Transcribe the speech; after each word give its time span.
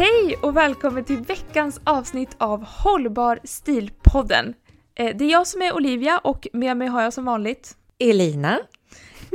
Hej 0.00 0.36
och 0.42 0.56
välkommen 0.56 1.04
till 1.04 1.16
veckans 1.20 1.80
avsnitt 1.84 2.36
av 2.38 2.64
Hållbar 2.64 3.38
stil-podden. 3.44 4.54
Eh, 4.94 5.16
Det 5.16 5.24
är 5.24 5.30
jag 5.30 5.46
som 5.46 5.62
är 5.62 5.74
Olivia 5.74 6.18
och 6.18 6.48
med 6.52 6.76
mig 6.76 6.88
har 6.88 7.02
jag 7.02 7.12
som 7.12 7.24
vanligt 7.24 7.76
Elina. 7.98 8.58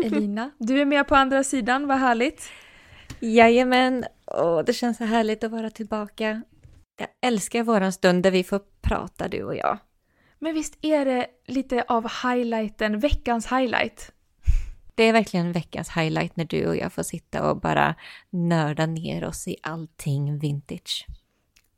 Elina. 0.04 0.52
Du 0.58 0.82
är 0.82 0.86
med 0.86 1.08
på 1.08 1.16
andra 1.16 1.44
sidan, 1.44 1.88
vad 1.88 1.98
härligt. 1.98 2.50
Jajamän, 3.20 4.06
Åh, 4.28 4.64
det 4.66 4.74
känns 4.74 4.98
så 4.98 5.04
härligt 5.04 5.44
att 5.44 5.52
vara 5.52 5.70
tillbaka. 5.70 6.42
Jag 7.00 7.08
älskar 7.22 7.64
våran 7.64 7.92
stund 7.94 8.24
där 8.24 8.32
vi 8.32 8.44
får 8.44 8.62
prata 8.82 9.28
du 9.28 9.44
och 9.44 9.56
jag. 9.56 9.78
Men 10.40 10.54
visst 10.54 10.78
är 10.82 11.06
det 11.06 11.28
lite 11.48 11.84
av 11.88 12.04
highlighten, 12.24 13.00
veckans 13.00 13.48
highlight? 13.52 14.12
Det 14.96 15.04
är 15.04 15.14
verkligen 15.14 15.52
veckans 15.52 15.90
highlight 15.90 16.36
när 16.36 16.46
du 16.46 16.68
och 16.68 16.78
jag 16.78 16.94
får 16.94 17.04
sitta 17.04 17.50
och 17.50 17.60
bara 17.60 17.96
nörda 18.30 18.86
ner 18.86 19.26
oss 19.26 19.48
i 19.48 19.56
allting 19.64 20.40
vintage. 20.40 21.08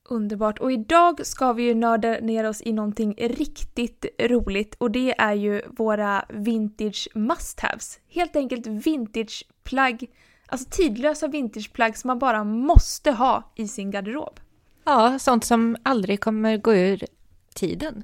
Underbart. 0.10 0.60
Och 0.60 0.72
idag 0.72 1.26
ska 1.26 1.54
vi 1.54 1.64
ju 1.64 1.74
nörda 1.74 2.20
ner 2.22 2.44
oss 2.44 2.62
i 2.62 2.74
någonting 2.74 3.16
riktigt 3.18 4.06
roligt 4.20 4.76
och 4.78 4.92
det 4.92 5.16
är 5.18 5.34
ju 5.34 5.62
våra 5.68 6.26
vintage 6.30 7.08
must-haves. 7.16 8.00
Helt 8.10 8.36
enkelt 8.36 8.68
vintageplagg, 8.68 10.10
alltså 10.48 10.70
tidlösa 10.72 11.28
vintageplagg 11.28 11.98
som 11.98 12.08
man 12.08 12.20
bara 12.20 12.44
måste 12.44 13.12
ha 13.12 13.52
i 13.56 13.68
sin 13.68 13.92
garderob. 13.92 14.40
Ja, 14.84 15.20
sånt 15.20 15.46
som 15.46 15.78
aldrig 15.84 16.20
kommer 16.20 16.58
gå 16.58 16.76
ur 16.76 17.04
tiden. 17.54 18.04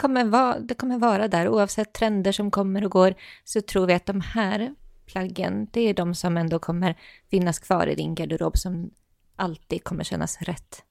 Kommer 0.00 0.24
vara, 0.24 0.58
det 0.58 0.74
kommer 0.74 0.98
vara 0.98 1.28
där 1.28 1.48
oavsett 1.48 1.92
trender 1.92 2.32
som 2.32 2.50
kommer 2.50 2.84
och 2.84 2.90
går 2.90 3.14
så 3.44 3.60
tror 3.60 3.86
vi 3.86 3.94
att 3.94 4.06
de 4.06 4.20
här 4.20 4.74
plaggen, 5.06 5.68
det 5.72 5.80
är 5.80 5.94
de 5.94 6.14
som 6.14 6.36
ändå 6.36 6.58
kommer 6.58 6.94
finnas 7.30 7.58
kvar 7.58 7.86
i 7.86 7.94
din 7.94 8.14
garderob 8.14 8.58
som 8.58 8.90
alltid 9.36 9.84
kommer 9.84 10.04
kännas 10.04 10.42
rätt. 10.42 10.84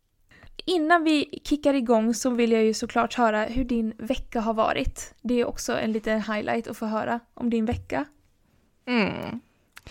Innan 0.65 1.03
vi 1.03 1.41
kickar 1.43 1.73
igång 1.73 2.13
så 2.13 2.29
vill 2.29 2.51
jag 2.51 2.63
ju 2.63 2.73
såklart 2.73 3.13
höra 3.13 3.43
hur 3.43 3.63
din 3.63 3.93
vecka 3.97 4.41
har 4.41 4.53
varit. 4.53 5.13
Det 5.21 5.33
är 5.33 5.45
också 5.45 5.79
en 5.79 5.91
liten 5.91 6.21
highlight 6.21 6.67
att 6.67 6.77
få 6.77 6.85
höra 6.85 7.19
om 7.33 7.49
din 7.49 7.65
vecka. 7.65 8.05
Mm. 8.85 9.41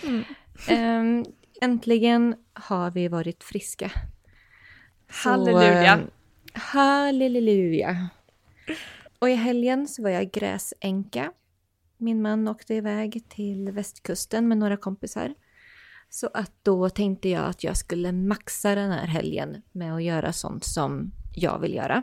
Mm. 0.02 0.24
Ehm, 0.68 1.24
äntligen 1.60 2.36
har 2.52 2.90
vi 2.90 3.08
varit 3.08 3.44
friska. 3.44 3.90
Så, 5.10 5.28
Halleluja. 5.28 5.92
ehm, 5.92 6.10
halleluja. 6.52 8.08
Och 9.18 9.30
i 9.30 9.34
helgen 9.34 9.88
så 9.88 10.02
var 10.02 10.10
jag 10.10 10.30
gräsänka. 10.30 11.32
Min 11.96 12.22
man 12.22 12.48
åkte 12.48 12.74
iväg 12.74 13.24
till 13.28 13.70
västkusten 13.70 14.48
med 14.48 14.58
några 14.58 14.76
kompisar. 14.76 15.34
Så 16.10 16.30
att 16.34 16.52
då 16.62 16.90
tänkte 16.90 17.28
jag 17.28 17.44
att 17.44 17.64
jag 17.64 17.76
skulle 17.76 18.12
maxa 18.12 18.74
den 18.74 18.90
här 18.90 19.06
helgen 19.06 19.62
med 19.72 19.94
att 19.94 20.02
göra 20.02 20.32
sånt 20.32 20.64
som 20.64 21.12
jag 21.34 21.58
vill 21.58 21.74
göra. 21.74 22.02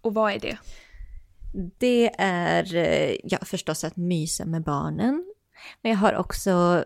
Och 0.00 0.14
vad 0.14 0.32
är 0.32 0.38
det? 0.38 0.58
Det 1.78 2.10
är 2.18 2.74
eh, 2.74 3.16
ja, 3.24 3.38
förstås 3.42 3.84
att 3.84 3.96
mysa 3.96 4.44
med 4.44 4.62
barnen. 4.62 5.34
Men 5.82 5.90
jag 5.90 5.98
har 5.98 6.14
också 6.14 6.84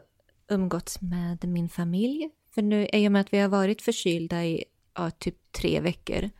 umgåtts 0.48 1.00
med 1.00 1.48
min 1.48 1.68
familj. 1.68 2.30
För 2.54 2.62
nu, 2.62 2.88
i 2.92 3.08
och 3.08 3.12
med 3.12 3.20
att 3.20 3.32
vi 3.32 3.38
har 3.38 3.48
varit 3.48 3.82
förkylda 3.82 4.44
i 4.44 4.64
ja, 4.94 5.10
typ 5.10 5.52
tre 5.52 5.80
veckor 5.80 6.30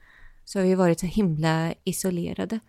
så 0.44 0.59
har 0.59 0.66
vi 0.66 0.75
varit 0.75 1.00
så 1.00 1.06
himla 1.06 1.75
isolerade. 1.84 2.60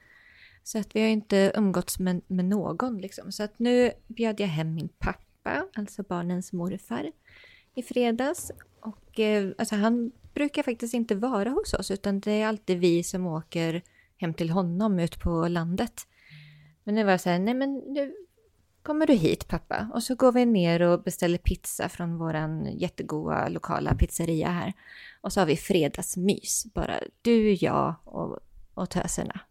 Så 0.69 0.79
att 0.79 0.95
vi 0.95 1.01
har 1.01 1.07
inte 1.07 1.51
umgåtts 1.55 1.99
med, 1.99 2.21
med 2.27 2.45
någon 2.45 2.97
liksom. 2.97 3.31
Så 3.31 3.43
att 3.43 3.59
nu 3.59 3.91
bjöd 4.07 4.39
jag 4.39 4.47
hem 4.47 4.73
min 4.73 4.89
pappa, 4.89 5.65
alltså 5.73 6.03
barnens 6.03 6.53
morfar, 6.53 7.11
i 7.75 7.83
fredags. 7.83 8.51
Och 8.81 9.19
eh, 9.19 9.51
alltså 9.57 9.75
han 9.75 10.11
brukar 10.33 10.63
faktiskt 10.63 10.93
inte 10.93 11.15
vara 11.15 11.49
hos 11.49 11.73
oss 11.73 11.91
utan 11.91 12.19
det 12.19 12.31
är 12.31 12.47
alltid 12.47 12.79
vi 12.79 13.03
som 13.03 13.27
åker 13.27 13.81
hem 14.17 14.33
till 14.33 14.49
honom 14.49 14.99
ut 14.99 15.19
på 15.19 15.47
landet. 15.47 16.07
Men 16.83 16.95
nu 16.95 17.03
var 17.03 17.11
jag 17.11 17.21
så 17.21 17.29
här, 17.29 17.39
nej 17.39 17.53
men 17.53 17.75
nu 17.77 18.13
kommer 18.83 19.07
du 19.07 19.13
hit 19.13 19.47
pappa. 19.47 19.89
Och 19.93 20.03
så 20.03 20.15
går 20.15 20.31
vi 20.31 20.45
ner 20.45 20.81
och 20.81 21.03
beställer 21.03 21.37
pizza 21.37 21.89
från 21.89 22.17
våran 22.17 22.77
jättegoda 22.77 23.47
lokala 23.47 23.95
pizzeria 23.95 24.49
här. 24.49 24.73
Och 25.21 25.33
så 25.33 25.41
har 25.41 25.45
vi 25.45 25.57
fredagsmys, 25.57 26.65
bara 26.73 26.99
du, 27.21 27.53
jag 27.53 27.95
och, 28.03 28.39
och 28.73 28.89
töserna. 28.89 29.41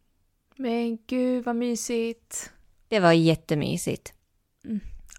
Men 0.61 0.99
gud 1.07 1.45
vad 1.45 1.57
mysigt. 1.57 2.51
Det 2.89 3.01
var 3.01 3.13
jättemysigt. 3.13 4.15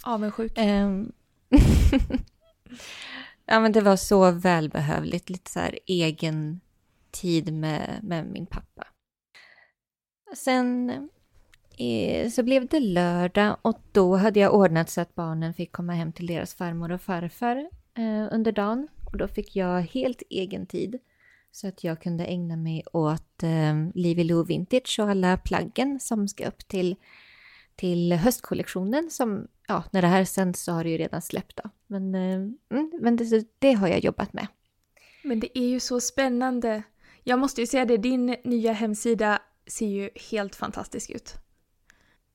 Avundsjuk. 0.03 0.51
Ehm. 0.55 1.11
ja 3.45 3.59
men 3.59 3.71
det 3.71 3.81
var 3.81 3.95
så 3.95 4.31
välbehövligt, 4.31 5.29
lite 5.29 5.51
så 5.51 5.59
här 5.59 5.79
egen 5.85 6.59
tid 7.11 7.53
med, 7.53 7.99
med 8.03 8.25
min 8.25 8.45
pappa. 8.45 8.87
Sen 10.35 10.89
eh, 11.77 12.29
så 12.29 12.43
blev 12.43 12.67
det 12.67 12.79
lördag 12.79 13.57
och 13.61 13.81
då 13.91 14.15
hade 14.15 14.39
jag 14.39 14.55
ordnat 14.55 14.89
så 14.89 15.01
att 15.01 15.15
barnen 15.15 15.53
fick 15.53 15.71
komma 15.71 15.93
hem 15.93 16.13
till 16.13 16.27
deras 16.27 16.53
farmor 16.53 16.91
och 16.91 17.01
farfar 17.01 17.69
eh, 17.97 18.27
under 18.31 18.51
dagen. 18.51 18.87
Och 19.05 19.17
då 19.17 19.27
fick 19.27 19.55
jag 19.55 19.81
helt 19.81 20.21
egen 20.29 20.65
tid 20.65 20.99
så 21.51 21.67
att 21.67 21.83
jag 21.83 22.01
kunde 22.01 22.25
ägna 22.25 22.55
mig 22.55 22.83
åt 22.93 23.43
eh, 23.43 23.75
Livy 23.93 24.23
Lou 24.23 24.45
Vintage 24.45 24.99
och 24.99 25.09
alla 25.09 25.37
plaggen 25.37 25.99
som 25.99 26.27
ska 26.27 26.47
upp 26.47 26.67
till, 26.67 26.95
till 27.75 28.13
höstkollektionen 28.13 29.09
som, 29.09 29.47
ja, 29.67 29.83
när 29.91 30.01
det 30.01 30.07
här 30.07 30.25
sänds 30.25 30.63
så 30.63 30.71
har 30.71 30.83
det 30.83 30.89
ju 30.89 30.97
redan 30.97 31.21
släppt 31.21 31.59
då. 31.63 31.69
Men, 31.87 32.15
eh, 32.15 32.35
mm, 32.69 32.91
men 33.01 33.15
det, 33.15 33.47
det 33.59 33.73
har 33.73 33.87
jag 33.87 34.03
jobbat 34.03 34.33
med. 34.33 34.47
Men 35.23 35.39
det 35.39 35.59
är 35.59 35.67
ju 35.67 35.79
så 35.79 36.01
spännande. 36.01 36.83
Jag 37.23 37.39
måste 37.39 37.61
ju 37.61 37.67
säga 37.67 37.85
det, 37.85 37.97
din 37.97 38.35
nya 38.43 38.73
hemsida 38.73 39.41
ser 39.67 39.87
ju 39.87 40.09
helt 40.31 40.55
fantastisk 40.55 41.09
ut. 41.09 41.33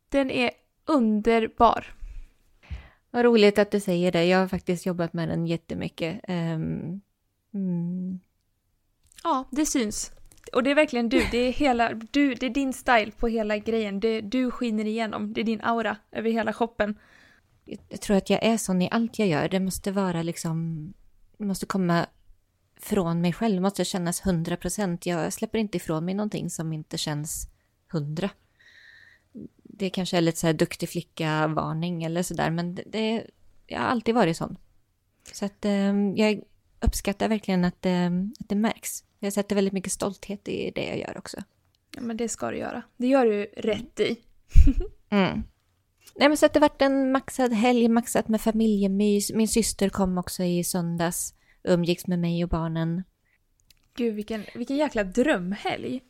Den 0.08 0.30
är 0.30 0.50
underbar. 0.84 1.94
Vad 3.10 3.24
roligt 3.24 3.58
att 3.58 3.70
du 3.70 3.80
säger 3.80 4.12
det. 4.12 4.24
Jag 4.24 4.38
har 4.38 4.48
faktiskt 4.48 4.86
jobbat 4.86 5.12
med 5.12 5.28
den 5.28 5.46
jättemycket. 5.46 6.20
Um, 6.28 7.00
mm, 7.54 8.20
Ja, 9.24 9.44
det 9.50 9.66
syns. 9.66 10.12
Och 10.52 10.62
det 10.62 10.70
är 10.70 10.74
verkligen 10.74 11.08
du. 11.08 11.26
Det 11.30 11.38
är, 11.38 11.52
hela, 11.52 11.94
du, 11.94 12.34
det 12.34 12.46
är 12.46 12.50
din 12.50 12.72
style 12.72 13.10
på 13.10 13.28
hela 13.28 13.58
grejen. 13.58 14.00
Det, 14.00 14.20
du 14.20 14.50
skiner 14.50 14.84
igenom. 14.84 15.32
Det 15.32 15.40
är 15.40 15.44
din 15.44 15.60
aura 15.60 15.96
över 16.12 16.30
hela 16.30 16.52
shoppen. 16.52 16.98
jag 17.88 18.00
tror 18.00 18.16
att 18.16 18.30
jag 18.30 18.44
är 18.44 18.56
sån 18.56 18.82
i 18.82 18.88
allt 18.90 19.18
jag 19.18 19.28
gör. 19.28 19.48
Det 19.48 19.60
måste 19.60 19.92
vara 19.92 20.22
liksom 20.22 20.88
Det 21.38 21.44
måste 21.44 21.66
komma 21.66 22.06
från 22.76 23.20
mig 23.20 23.32
själv, 23.32 23.54
det 23.54 23.60
måste 23.60 23.84
kännas 23.84 24.26
100 24.26 24.56
procent. 24.56 25.06
Jag 25.06 25.32
släpper 25.32 25.58
inte 25.58 25.76
ifrån 25.76 26.04
mig 26.04 26.14
någonting 26.14 26.50
som 26.50 26.72
inte 26.72 26.98
känns 26.98 27.48
100. 27.92 28.30
Det 29.62 29.90
kanske 29.90 30.16
är 30.16 30.20
lite 30.20 30.38
så 30.38 30.46
här 30.46 30.54
duktig 30.54 30.88
flicka-varning 30.88 32.04
eller 32.04 32.22
sådär, 32.22 32.50
men 32.50 32.74
det, 32.74 32.82
det, 32.86 33.26
jag 33.66 33.80
har 33.80 33.86
alltid 33.86 34.14
varit 34.14 34.36
sån. 34.36 34.56
Så 35.32 35.44
att 35.44 35.64
eh, 35.64 35.94
jag 36.16 36.40
uppskattar 36.84 37.28
verkligen 37.28 37.64
att, 37.64 37.86
att 38.40 38.48
det 38.48 38.54
märks. 38.54 39.04
Jag 39.18 39.32
sätter 39.32 39.54
väldigt 39.54 39.72
mycket 39.72 39.92
stolthet 39.92 40.48
i 40.48 40.72
det 40.74 40.84
jag 40.84 40.98
gör 40.98 41.18
också. 41.18 41.36
Ja, 41.96 42.00
men 42.00 42.16
det 42.16 42.28
ska 42.28 42.50
du 42.50 42.56
göra. 42.56 42.82
Det 42.96 43.06
gör 43.06 43.26
du 43.26 43.44
rätt 43.56 44.00
i. 44.00 44.16
mm. 45.10 45.42
Nej, 46.16 46.28
men 46.28 46.36
så 46.36 46.46
att 46.46 46.52
det 46.52 46.60
varit 46.60 46.82
en 46.82 47.12
maxad 47.12 47.52
helg, 47.52 47.88
maxat 47.88 48.28
med 48.28 48.40
familjemys. 48.40 49.32
Min 49.32 49.48
syster 49.48 49.88
kom 49.88 50.18
också 50.18 50.42
i 50.42 50.64
söndags, 50.64 51.34
umgicks 51.62 52.06
med 52.06 52.18
mig 52.18 52.44
och 52.44 52.50
barnen. 52.50 53.02
Gud, 53.96 54.14
vilken, 54.14 54.44
vilken 54.54 54.76
jäkla 54.76 55.04
drömhelg. 55.04 56.02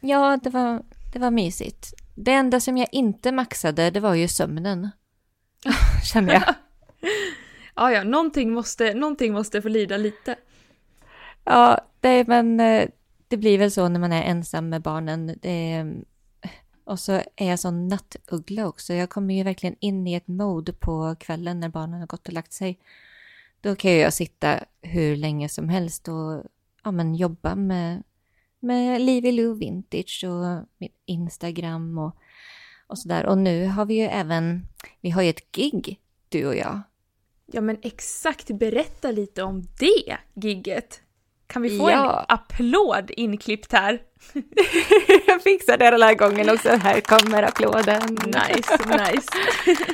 Ja, 0.00 0.38
det 0.42 0.50
var, 0.50 0.82
det 1.12 1.18
var 1.18 1.30
mysigt. 1.30 1.94
Det 2.14 2.32
enda 2.32 2.60
som 2.60 2.76
jag 2.76 2.88
inte 2.92 3.32
maxade, 3.32 3.90
det 3.90 4.00
var 4.00 4.14
ju 4.14 4.28
sömnen. 4.28 4.90
Känner 6.12 6.32
jag. 6.32 6.54
ja, 7.74 7.92
ja, 7.92 8.04
någonting 8.04 8.52
måste, 8.52 8.94
någonting 8.94 9.32
måste 9.32 9.62
få 9.62 9.68
lida 9.68 9.96
lite. 9.96 10.36
Ja, 11.44 11.80
det, 12.00 12.26
men 12.26 12.60
eh, 12.60 12.88
det 13.28 13.36
blir 13.36 13.58
väl 13.58 13.70
så 13.70 13.88
när 13.88 14.00
man 14.00 14.12
är 14.12 14.22
ensam 14.22 14.68
med 14.68 14.82
barnen. 14.82 15.38
Det, 15.42 15.72
eh, 15.72 15.86
och 16.84 17.00
så 17.00 17.12
är 17.36 17.48
jag 17.48 17.58
sån 17.58 17.88
nattuggla 17.88 18.66
också. 18.66 18.94
Jag 18.94 19.10
kommer 19.10 19.34
ju 19.34 19.42
verkligen 19.42 19.76
in 19.80 20.06
i 20.06 20.14
ett 20.14 20.28
mode 20.28 20.72
på 20.72 21.16
kvällen 21.20 21.60
när 21.60 21.68
barnen 21.68 22.00
har 22.00 22.06
gått 22.06 22.26
och 22.26 22.32
lagt 22.32 22.52
sig. 22.52 22.78
Då 23.60 23.76
kan 23.76 23.92
jag 23.92 24.12
sitta 24.12 24.60
hur 24.82 25.16
länge 25.16 25.48
som 25.48 25.68
helst 25.68 26.08
och 26.08 26.42
ja, 26.84 26.90
men 26.90 27.14
jobba 27.14 27.54
med, 27.54 28.02
med 28.60 29.00
Livy 29.00 29.32
Lou 29.32 29.54
Vintage 29.54 30.24
och 30.26 30.68
mitt 30.78 31.02
Instagram 31.06 31.98
och, 31.98 32.16
och 32.86 32.98
sådär. 32.98 33.26
Och 33.26 33.38
nu 33.38 33.66
har 33.66 33.86
vi 33.86 33.94
ju 33.94 34.04
även, 34.04 34.66
vi 35.00 35.10
har 35.10 35.22
ju 35.22 35.30
ett 35.30 35.52
gig, 35.52 36.00
du 36.28 36.46
och 36.46 36.56
jag. 36.56 36.80
Ja 37.46 37.60
men 37.60 37.78
exakt, 37.82 38.46
berätta 38.50 39.10
lite 39.10 39.42
om 39.42 39.62
det 39.78 40.16
gigget. 40.34 41.00
Kan 41.46 41.62
vi 41.62 41.78
få 41.78 41.90
ja. 41.90 42.20
en 42.20 42.34
applåd 42.34 43.10
inklippt 43.10 43.72
här? 43.72 44.02
jag 45.26 45.42
fixar 45.42 45.78
det 45.78 45.90
den 45.90 46.02
här 46.02 46.14
gången 46.14 46.50
också. 46.50 46.68
Här 46.68 47.00
kommer 47.00 47.42
applåden. 47.42 48.18
Nice, 48.26 48.78
nice. 48.86 49.28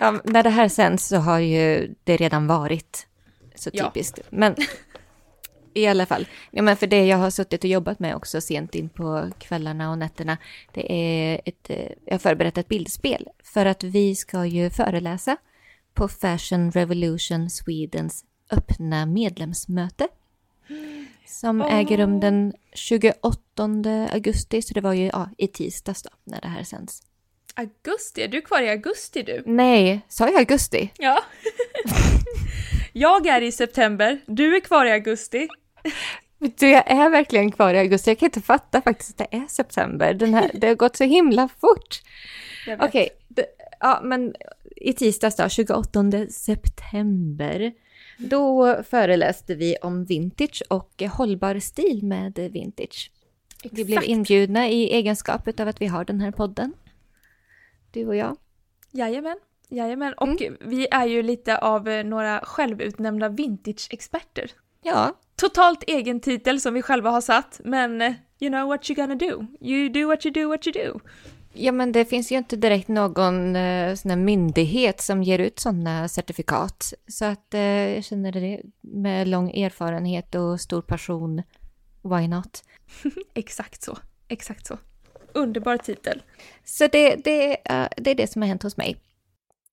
ja, 0.00 0.20
när 0.24 0.42
det 0.42 0.50
här 0.50 0.68
sänds 0.68 1.08
så 1.08 1.16
har 1.16 1.38
ju 1.38 1.94
det 2.04 2.16
redan 2.16 2.46
varit. 2.46 3.06
Så 3.54 3.70
typiskt. 3.70 4.18
Ja. 4.18 4.24
Men 4.30 4.54
i 5.74 5.86
alla 5.86 6.06
fall. 6.06 6.26
Ja, 6.50 6.62
men 6.62 6.76
för 6.76 6.86
det 6.86 7.06
jag 7.06 7.18
har 7.18 7.30
suttit 7.30 7.64
och 7.64 7.70
jobbat 7.70 7.98
med 7.98 8.16
också 8.16 8.40
sent 8.40 8.74
in 8.74 8.88
på 8.88 9.30
kvällarna 9.38 9.90
och 9.90 9.98
nätterna. 9.98 10.38
Det 10.72 10.92
är 10.92 11.40
ett, 11.44 11.70
eh, 11.70 11.92
jag 12.04 12.14
har 12.14 12.18
förberett 12.18 12.58
ett 12.58 12.68
bildspel. 12.68 13.28
För 13.44 13.66
att 13.66 13.82
vi 13.82 14.16
ska 14.16 14.44
ju 14.44 14.70
föreläsa 14.70 15.36
på 15.94 16.08
Fashion 16.08 16.70
Revolution 16.70 17.50
Swedens 17.50 18.24
öppna 18.50 19.06
medlemsmöte 19.06 20.08
som 21.26 21.60
oh. 21.60 21.74
äger 21.74 21.96
rum 21.96 22.20
den 22.20 22.52
28 22.72 23.22
augusti, 24.12 24.62
så 24.62 24.74
det 24.74 24.80
var 24.80 24.92
ju 24.92 25.06
ja, 25.06 25.30
i 25.38 25.48
tisdags 25.48 26.02
då, 26.02 26.10
när 26.24 26.40
det 26.40 26.48
här 26.48 26.62
sänds. 26.62 27.02
Augusti? 27.54 28.22
Är 28.22 28.28
du 28.28 28.40
kvar 28.40 28.62
i 28.62 28.70
augusti 28.70 29.22
du? 29.22 29.42
Nej, 29.46 30.00
sa 30.08 30.28
jag 30.28 30.36
augusti? 30.36 30.90
Ja. 30.98 31.24
jag 32.92 33.26
är 33.26 33.40
i 33.40 33.52
september, 33.52 34.20
du 34.26 34.56
är 34.56 34.60
kvar 34.60 34.86
i 34.86 34.92
augusti. 34.92 35.48
Du, 36.38 36.70
jag 36.70 36.90
är 36.90 37.10
verkligen 37.10 37.52
kvar 37.52 37.74
i 37.74 37.78
augusti. 37.78 38.10
Jag 38.10 38.18
kan 38.18 38.26
inte 38.26 38.40
fatta 38.40 38.82
faktiskt 38.82 39.10
att 39.10 39.30
det 39.30 39.36
är 39.36 39.46
september. 39.48 40.14
Den 40.14 40.34
här, 40.34 40.50
det 40.54 40.66
har 40.66 40.74
gått 40.74 40.96
så 40.96 41.04
himla 41.04 41.48
fort. 41.48 42.02
Okej, 42.80 43.10
okay, 43.30 43.44
ja 43.80 44.00
men 44.04 44.34
i 44.76 44.92
tisdags 44.92 45.36
då, 45.36 45.48
28 45.48 46.04
september, 46.30 47.72
då 48.18 48.76
föreläste 48.82 49.54
vi 49.54 49.76
om 49.82 50.04
vintage 50.04 50.62
och 50.68 51.02
hållbar 51.02 51.58
stil 51.58 52.04
med 52.04 52.38
vintage. 52.52 53.10
Exakt. 53.56 53.78
Vi 53.78 53.84
blev 53.84 54.04
inbjudna 54.04 54.68
i 54.68 54.90
egenskap 54.90 55.60
av 55.60 55.68
att 55.68 55.80
vi 55.80 55.86
har 55.86 56.04
den 56.04 56.20
här 56.20 56.30
podden. 56.30 56.72
Du 57.90 58.06
och 58.06 58.16
jag. 58.16 58.36
Jajamän. 58.90 59.36
Jajamän. 59.68 60.14
Och 60.14 60.40
mm. 60.40 60.56
vi 60.60 60.86
är 60.90 61.06
ju 61.06 61.22
lite 61.22 61.58
av 61.58 61.88
eh, 61.88 62.04
några 62.04 62.40
självutnämnda 62.40 63.28
vintage-experter. 63.28 64.50
Ja. 64.82 65.16
Totalt 65.36 65.84
egen 65.86 66.20
titel 66.20 66.60
som 66.60 66.74
vi 66.74 66.82
själva 66.82 67.10
har 67.10 67.20
satt, 67.20 67.60
men 67.64 68.02
eh, 68.02 68.12
you 68.40 68.50
know 68.50 68.68
what 68.68 68.90
you 68.90 68.96
gonna 68.96 69.14
do. 69.14 69.46
You 69.60 69.88
do 69.88 70.06
what 70.06 70.26
you 70.26 70.32
do 70.32 70.48
what 70.48 70.66
you 70.66 70.86
do. 70.86 71.00
Ja, 71.56 71.72
men 71.72 71.92
det 71.92 72.04
finns 72.04 72.32
ju 72.32 72.38
inte 72.38 72.56
direkt 72.56 72.88
någon 72.88 73.56
eh, 73.56 73.94
sån 73.94 74.24
myndighet 74.24 75.00
som 75.00 75.22
ger 75.22 75.38
ut 75.38 75.58
sådana 75.58 76.08
certifikat. 76.08 76.92
Så 77.08 77.24
att 77.24 77.54
eh, 77.54 77.60
jag 77.60 78.04
känner 78.04 78.32
det 78.32 78.62
med 78.80 79.28
lång 79.28 79.50
erfarenhet 79.50 80.34
och 80.34 80.60
stor 80.60 80.82
passion. 80.82 81.42
Why 82.02 82.28
not? 82.28 82.64
Exakt 83.34 83.82
så. 83.82 83.98
Exakt 84.28 84.66
så. 84.66 84.78
Underbar 85.32 85.78
titel. 85.78 86.22
Så 86.64 86.86
det, 86.86 87.16
det, 87.24 87.50
uh, 87.50 87.88
det 87.96 88.10
är 88.10 88.14
det 88.14 88.32
som 88.32 88.42
har 88.42 88.48
hänt 88.48 88.62
hos 88.62 88.76
mig. 88.76 88.96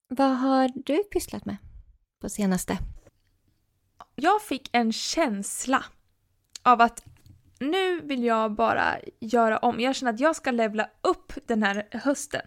Vad 0.08 0.38
har 0.38 0.70
du 0.74 1.04
pysslat 1.04 1.44
med 1.44 1.56
på 2.20 2.28
senaste? 2.28 2.78
Jag 4.14 4.42
fick 4.42 4.68
en 4.72 4.92
känsla 4.92 5.84
av 6.62 6.80
att 6.80 7.04
nu 7.62 8.00
vill 8.00 8.24
jag 8.24 8.54
bara 8.54 8.96
göra 9.20 9.58
om. 9.58 9.80
Jag 9.80 9.94
känner 9.94 10.12
att 10.12 10.20
jag 10.20 10.36
ska 10.36 10.50
levla 10.50 10.90
upp 11.02 11.32
den 11.46 11.62
här 11.62 11.88
hösten. 11.90 12.42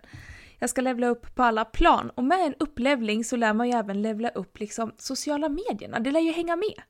Jag 0.60 0.70
ska 0.70 0.82
levla 0.82 1.08
upp 1.08 1.36
på 1.36 1.44
alla 1.44 1.66
plan 1.66 2.10
och 2.10 2.24
med 2.24 2.40
en 2.40 2.56
upplevling 2.60 3.24
så 3.24 3.36
lär 3.36 3.54
man 3.54 3.70
ju 3.70 3.74
även 3.74 4.02
levla 4.02 4.30
upp 4.30 4.60
liksom 4.60 4.94
sociala 4.98 5.50
medierna. 5.50 6.00
Det 6.00 6.12
lär 6.12 6.20
ju 6.20 6.32
hänga 6.32 6.56
med. 6.56 6.82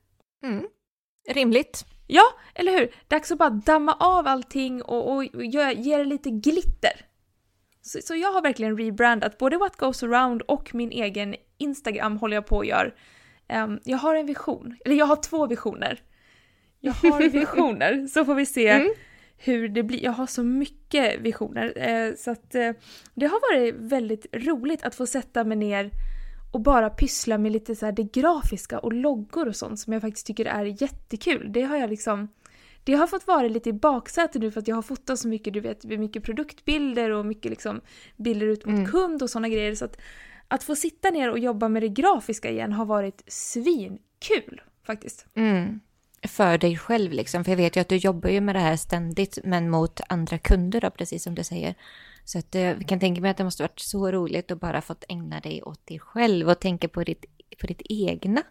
Mm. 0.44 0.66
Rimligt. 1.28 1.84
Ja, 2.06 2.24
eller 2.54 2.72
hur? 2.72 2.94
Dags 3.08 3.32
att 3.32 3.38
bara 3.38 3.50
damma 3.50 3.96
av 4.00 4.26
allting 4.26 4.82
och, 4.82 5.12
och, 5.12 5.34
och 5.34 5.44
ge 5.44 5.96
det 5.96 6.04
lite 6.04 6.30
glitter. 6.30 7.06
Så, 7.82 7.98
så, 8.02 8.14
jag 8.14 8.32
har 8.32 8.42
verkligen 8.42 8.78
rebrandat 8.78 9.38
både 9.38 9.58
What 9.58 9.76
Goes 9.76 10.02
Around 10.02 10.42
och 10.42 10.74
min 10.74 10.90
egen 10.90 11.34
Instagram 11.58 12.16
håller 12.16 12.36
jag 12.36 12.46
på 12.46 12.60
att 12.60 12.66
göra. 12.66 12.90
Um, 13.52 13.80
jag 13.84 13.98
har 13.98 14.14
en 14.14 14.26
vision, 14.26 14.76
eller 14.84 14.96
jag 14.96 15.06
har 15.06 15.16
två 15.16 15.46
visioner 15.46 16.00
jag 16.80 16.92
har 16.92 17.28
visioner, 17.28 18.06
så 18.06 18.24
får 18.24 18.34
vi 18.34 18.46
se 18.46 18.68
mm. 18.68 18.92
hur 19.36 19.68
det 19.68 19.82
blir. 19.82 20.04
Jag 20.04 20.12
har 20.12 20.26
så 20.26 20.42
mycket 20.42 21.20
visioner. 21.20 21.72
Eh, 21.76 22.14
så 22.14 22.30
att 22.30 22.54
eh, 22.54 22.72
det 23.14 23.26
har 23.26 23.40
varit 23.40 23.74
väldigt 23.74 24.26
roligt 24.32 24.82
att 24.82 24.94
få 24.94 25.06
sätta 25.06 25.44
mig 25.44 25.56
ner 25.56 25.90
och 26.52 26.60
bara 26.60 26.90
pyssla 26.90 27.38
med 27.38 27.52
lite 27.52 27.76
så 27.76 27.86
här 27.86 27.92
det 27.92 28.12
grafiska 28.12 28.78
och 28.78 28.92
loggor 28.92 29.48
och 29.48 29.56
sånt 29.56 29.80
som 29.80 29.92
jag 29.92 30.02
faktiskt 30.02 30.26
tycker 30.26 30.44
är 30.44 30.82
jättekul. 30.82 31.52
Det 31.52 31.62
har 31.62 31.76
jag 31.76 31.90
liksom 31.90 32.28
det 32.84 32.94
har 32.94 33.06
fått 33.06 33.26
vara 33.26 33.48
lite 33.48 33.68
i 33.68 33.72
baksätet 33.72 34.42
nu 34.42 34.50
för 34.50 34.60
att 34.60 34.68
jag 34.68 34.74
har 34.74 34.82
fotat 34.82 35.18
så 35.18 35.28
mycket, 35.28 35.52
du 35.52 35.60
vet, 35.60 35.84
mycket 35.84 36.22
produktbilder 36.22 37.10
och 37.10 37.26
mycket 37.26 37.50
liksom 37.50 37.80
bilder 38.16 38.46
ut 38.46 38.66
mot 38.66 38.74
mm. 38.74 38.86
kund 38.86 39.22
och 39.22 39.30
sådana 39.30 39.48
grejer. 39.48 39.74
Så 39.74 39.84
att, 39.84 40.00
att 40.48 40.62
få 40.62 40.76
sitta 40.76 41.10
ner 41.10 41.30
och 41.30 41.38
jobba 41.38 41.68
med 41.68 41.82
det 41.82 41.88
grafiska 41.88 42.50
igen 42.50 42.72
har 42.72 42.84
varit 42.84 43.22
svinkul 43.26 44.60
faktiskt. 44.86 45.26
Mm 45.34 45.80
för 46.22 46.58
dig 46.58 46.76
själv 46.76 47.12
liksom? 47.12 47.44
För 47.44 47.52
jag 47.52 47.56
vet 47.56 47.76
ju 47.76 47.80
att 47.80 47.88
du 47.88 47.96
jobbar 47.96 48.30
ju 48.30 48.40
med 48.40 48.54
det 48.54 48.60
här 48.60 48.76
ständigt, 48.76 49.38
men 49.44 49.70
mot 49.70 50.00
andra 50.08 50.38
kunder 50.38 50.80
då, 50.80 50.90
precis 50.90 51.22
som 51.22 51.34
du 51.34 51.44
säger. 51.44 51.74
Så 52.24 52.38
att 52.38 52.54
eh, 52.54 52.62
jag 52.62 52.88
kan 52.88 53.00
tänka 53.00 53.20
mig 53.20 53.30
att 53.30 53.36
det 53.36 53.44
måste 53.44 53.62
varit 53.62 53.80
så 53.80 54.12
roligt 54.12 54.50
att 54.50 54.60
bara 54.60 54.80
fått 54.80 55.04
ägna 55.08 55.40
dig 55.40 55.62
åt 55.62 55.86
dig 55.86 55.98
själv 55.98 56.48
och 56.48 56.60
tänka 56.60 56.88
på 56.88 57.04
ditt, 57.04 57.24
på 57.60 57.66
ditt 57.66 57.82
egna. 57.84 58.42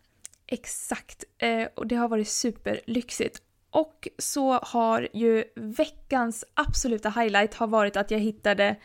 Exakt, 0.48 1.24
eh, 1.38 1.68
och 1.76 1.88
det 1.88 1.96
har 1.96 2.08
varit 2.08 2.28
superlyxigt. 2.28 3.42
Och 3.70 4.08
så 4.18 4.54
har 4.54 5.10
ju 5.14 5.44
veckans 5.56 6.46
absoluta 6.54 7.10
highlight 7.10 7.54
har 7.54 7.68
varit 7.68 7.98
att 7.98 8.12
jag 8.12 8.20
hittade 8.20 8.76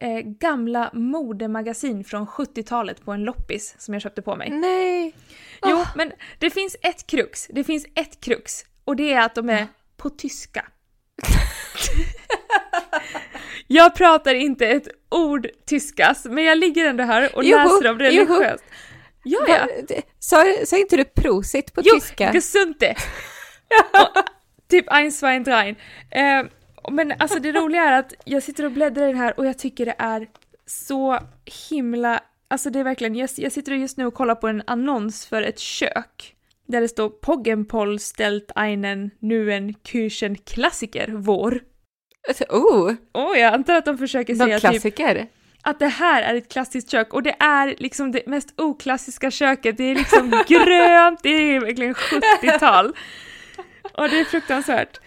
eh, 0.00 0.20
gamla 0.20 0.90
modemagasin 0.92 2.04
från 2.04 2.26
70-talet 2.26 3.04
på 3.04 3.12
en 3.12 3.24
loppis 3.24 3.74
som 3.78 3.94
jag 3.94 4.02
köpte 4.02 4.22
på 4.22 4.36
mig. 4.36 4.50
Nej! 4.50 5.14
Jo, 5.62 5.76
oh. 5.76 5.88
men 5.96 6.12
det 6.38 6.50
finns 6.50 6.76
ett 6.82 7.06
krux. 7.06 7.46
Det 7.50 7.64
finns 7.64 7.86
ett 7.94 8.20
krux. 8.20 8.64
Och 8.84 8.96
det 8.96 9.12
är 9.12 9.20
att 9.20 9.34
de 9.34 9.50
är 9.50 9.66
på 9.96 10.10
tyska. 10.10 10.66
jag 13.66 13.94
pratar 13.94 14.34
inte 14.34 14.66
ett 14.66 14.88
ord 15.08 15.48
tyskas, 15.66 16.24
men 16.24 16.44
jag 16.44 16.58
ligger 16.58 16.84
ändå 16.84 17.04
här 17.04 17.36
och 17.36 17.44
joho, 17.44 17.64
läser 17.64 17.84
dem 17.84 17.98
religiöst. 17.98 18.64
Ja, 19.24 19.40
ja. 19.48 19.68
Sa, 20.18 20.44
sa 20.66 20.76
inte 20.76 20.96
du 20.96 21.04
prosit 21.04 21.72
på 21.72 21.80
jo, 21.84 21.94
tyska? 21.94 22.26
Jo, 22.26 22.32
gesunte! 22.32 22.96
typ 24.70 24.84
ein, 24.88 25.12
zwei, 25.12 25.38
drein. 25.38 25.76
Uh, 26.16 26.50
men 26.92 27.12
alltså 27.18 27.38
det 27.38 27.52
roliga 27.52 27.82
är 27.82 27.98
att 27.98 28.14
jag 28.24 28.42
sitter 28.42 28.64
och 28.64 28.72
bläddrar 28.72 29.08
i 29.08 29.12
det 29.12 29.18
här 29.18 29.38
och 29.38 29.46
jag 29.46 29.58
tycker 29.58 29.86
det 29.86 29.94
är 29.98 30.28
så 30.66 31.18
himla, 31.70 32.20
alltså 32.48 32.70
det 32.70 32.78
är 32.78 32.84
verkligen, 32.84 33.14
jag, 33.14 33.30
jag 33.36 33.52
sitter 33.52 33.72
just 33.72 33.96
nu 33.96 34.06
och 34.06 34.14
kollar 34.14 34.34
på 34.34 34.48
en 34.48 34.62
annons 34.66 35.26
för 35.26 35.42
ett 35.42 35.58
kök 35.58 36.36
Där 36.66 36.80
det 36.80 36.88
står 36.88 37.08
Poggenpoll 37.08 37.98
ställt 37.98 38.50
einen 38.54 39.10
nuen 39.18 39.74
Küchen 39.74 40.36
klassiker 40.44 41.08
vår. 41.08 41.60
Oh, 42.48 42.92
oh, 43.14 43.38
jag 43.38 43.54
antar 43.54 43.74
att 43.74 43.84
de 43.84 43.98
försöker 43.98 44.34
någon 44.34 44.46
säga 44.46 44.60
typ 44.60 44.70
klassiker. 44.70 45.26
att 45.62 45.78
det 45.78 45.88
här 45.88 46.22
är 46.22 46.34
ett 46.34 46.52
klassiskt 46.52 46.90
kök 46.90 47.14
och 47.14 47.22
det 47.22 47.36
är 47.38 47.74
liksom 47.78 48.12
det 48.12 48.26
mest 48.26 48.60
oklassiska 48.60 49.30
köket. 49.30 49.76
Det 49.76 49.84
är 49.84 49.94
liksom 49.94 50.30
grönt, 50.48 51.22
det 51.22 51.28
är 51.28 51.60
verkligen 51.60 51.94
70-tal. 51.94 52.92
Och 53.92 54.08
det 54.08 54.20
är 54.20 54.24
fruktansvärt. 54.24 55.00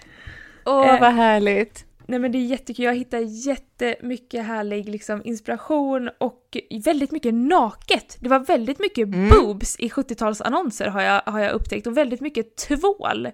Åh, 0.69 0.93
Eh, 0.95 0.99
vad 1.01 1.13
härligt. 1.13 1.85
Nej 2.07 2.19
men 2.19 2.31
det 2.31 2.37
är 2.37 2.45
jättekul, 2.45 2.85
jag 2.85 2.95
hittar 2.95 3.19
jättemycket 3.19 4.45
härlig 4.45 4.89
liksom, 4.89 5.21
inspiration 5.25 6.09
och 6.17 6.57
väldigt 6.85 7.11
mycket 7.11 7.33
naket. 7.33 8.17
Det 8.19 8.29
var 8.29 8.39
väldigt 8.39 8.79
mycket 8.79 9.07
Mm. 9.07 9.29
boobs 9.29 9.75
i 9.79 9.89
70-talsannonser 9.89 10.87
har 10.87 11.01
jag, 11.01 11.21
har 11.25 11.39
jag 11.39 11.51
upptäckt 11.51 11.87
och 11.87 11.97
väldigt 11.97 12.21
mycket 12.21 12.55
tvål 12.55 13.25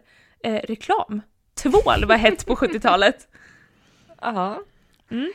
eh, 0.43 0.53
reklam. 0.53 1.21
Tvål 1.63 2.05
var 2.07 2.17
hett 2.17 2.45
på 2.45 2.55
70-talet. 2.55 3.27
Ja. 4.21 4.59
Mm. 5.11 5.31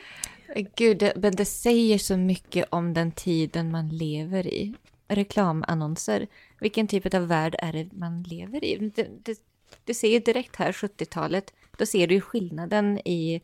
Gud, 0.75 0.97
det, 0.97 1.13
men 1.15 1.35
det 1.35 1.45
säger 1.45 1.97
så 1.97 2.17
mycket 2.17 2.65
om 2.69 2.93
den 2.93 3.11
tiden 3.11 3.71
man 3.71 3.89
lever 3.89 4.47
i. 4.47 4.73
Reklamannonser. 5.07 6.27
Vilken 6.59 6.87
typ 6.87 7.13
av 7.13 7.27
värld 7.27 7.55
är 7.59 7.73
det 7.73 7.89
man 7.93 8.23
lever 8.23 8.63
i? 8.65 8.91
Det, 8.95 9.07
det, 9.23 9.39
du 9.85 9.93
ser 9.93 10.07
ju 10.07 10.19
direkt 10.19 10.55
här 10.55 10.71
70-talet. 10.71 11.53
Då 11.77 11.85
ser 11.85 12.07
du 12.07 12.21
skillnaden 12.21 12.97
i 12.97 13.41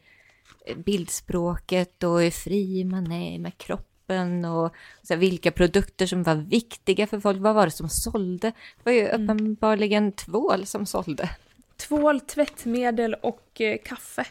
bildspråket 0.75 2.03
och 2.03 2.21
hur 2.21 2.31
fri 2.31 2.83
man 2.83 3.11
är 3.11 3.39
med 3.39 3.57
kroppen 3.57 4.45
och 4.45 4.75
så 5.03 5.13
här, 5.13 5.19
vilka 5.19 5.51
produkter 5.51 6.05
som 6.05 6.23
var 6.23 6.35
viktiga 6.35 7.07
för 7.07 7.19
folk. 7.19 7.37
Vad 7.41 7.55
var 7.55 7.65
det 7.65 7.71
som 7.71 7.89
sålde? 7.89 8.47
Det 8.47 8.83
var 8.83 8.91
ju 8.91 9.07
uppenbarligen 9.07 10.11
tvål 10.11 10.65
som 10.65 10.85
sålde. 10.85 11.29
Tvål, 11.77 12.19
tvättmedel 12.19 13.13
och 13.13 13.61
eh, 13.61 13.77
kaffe. 13.85 14.25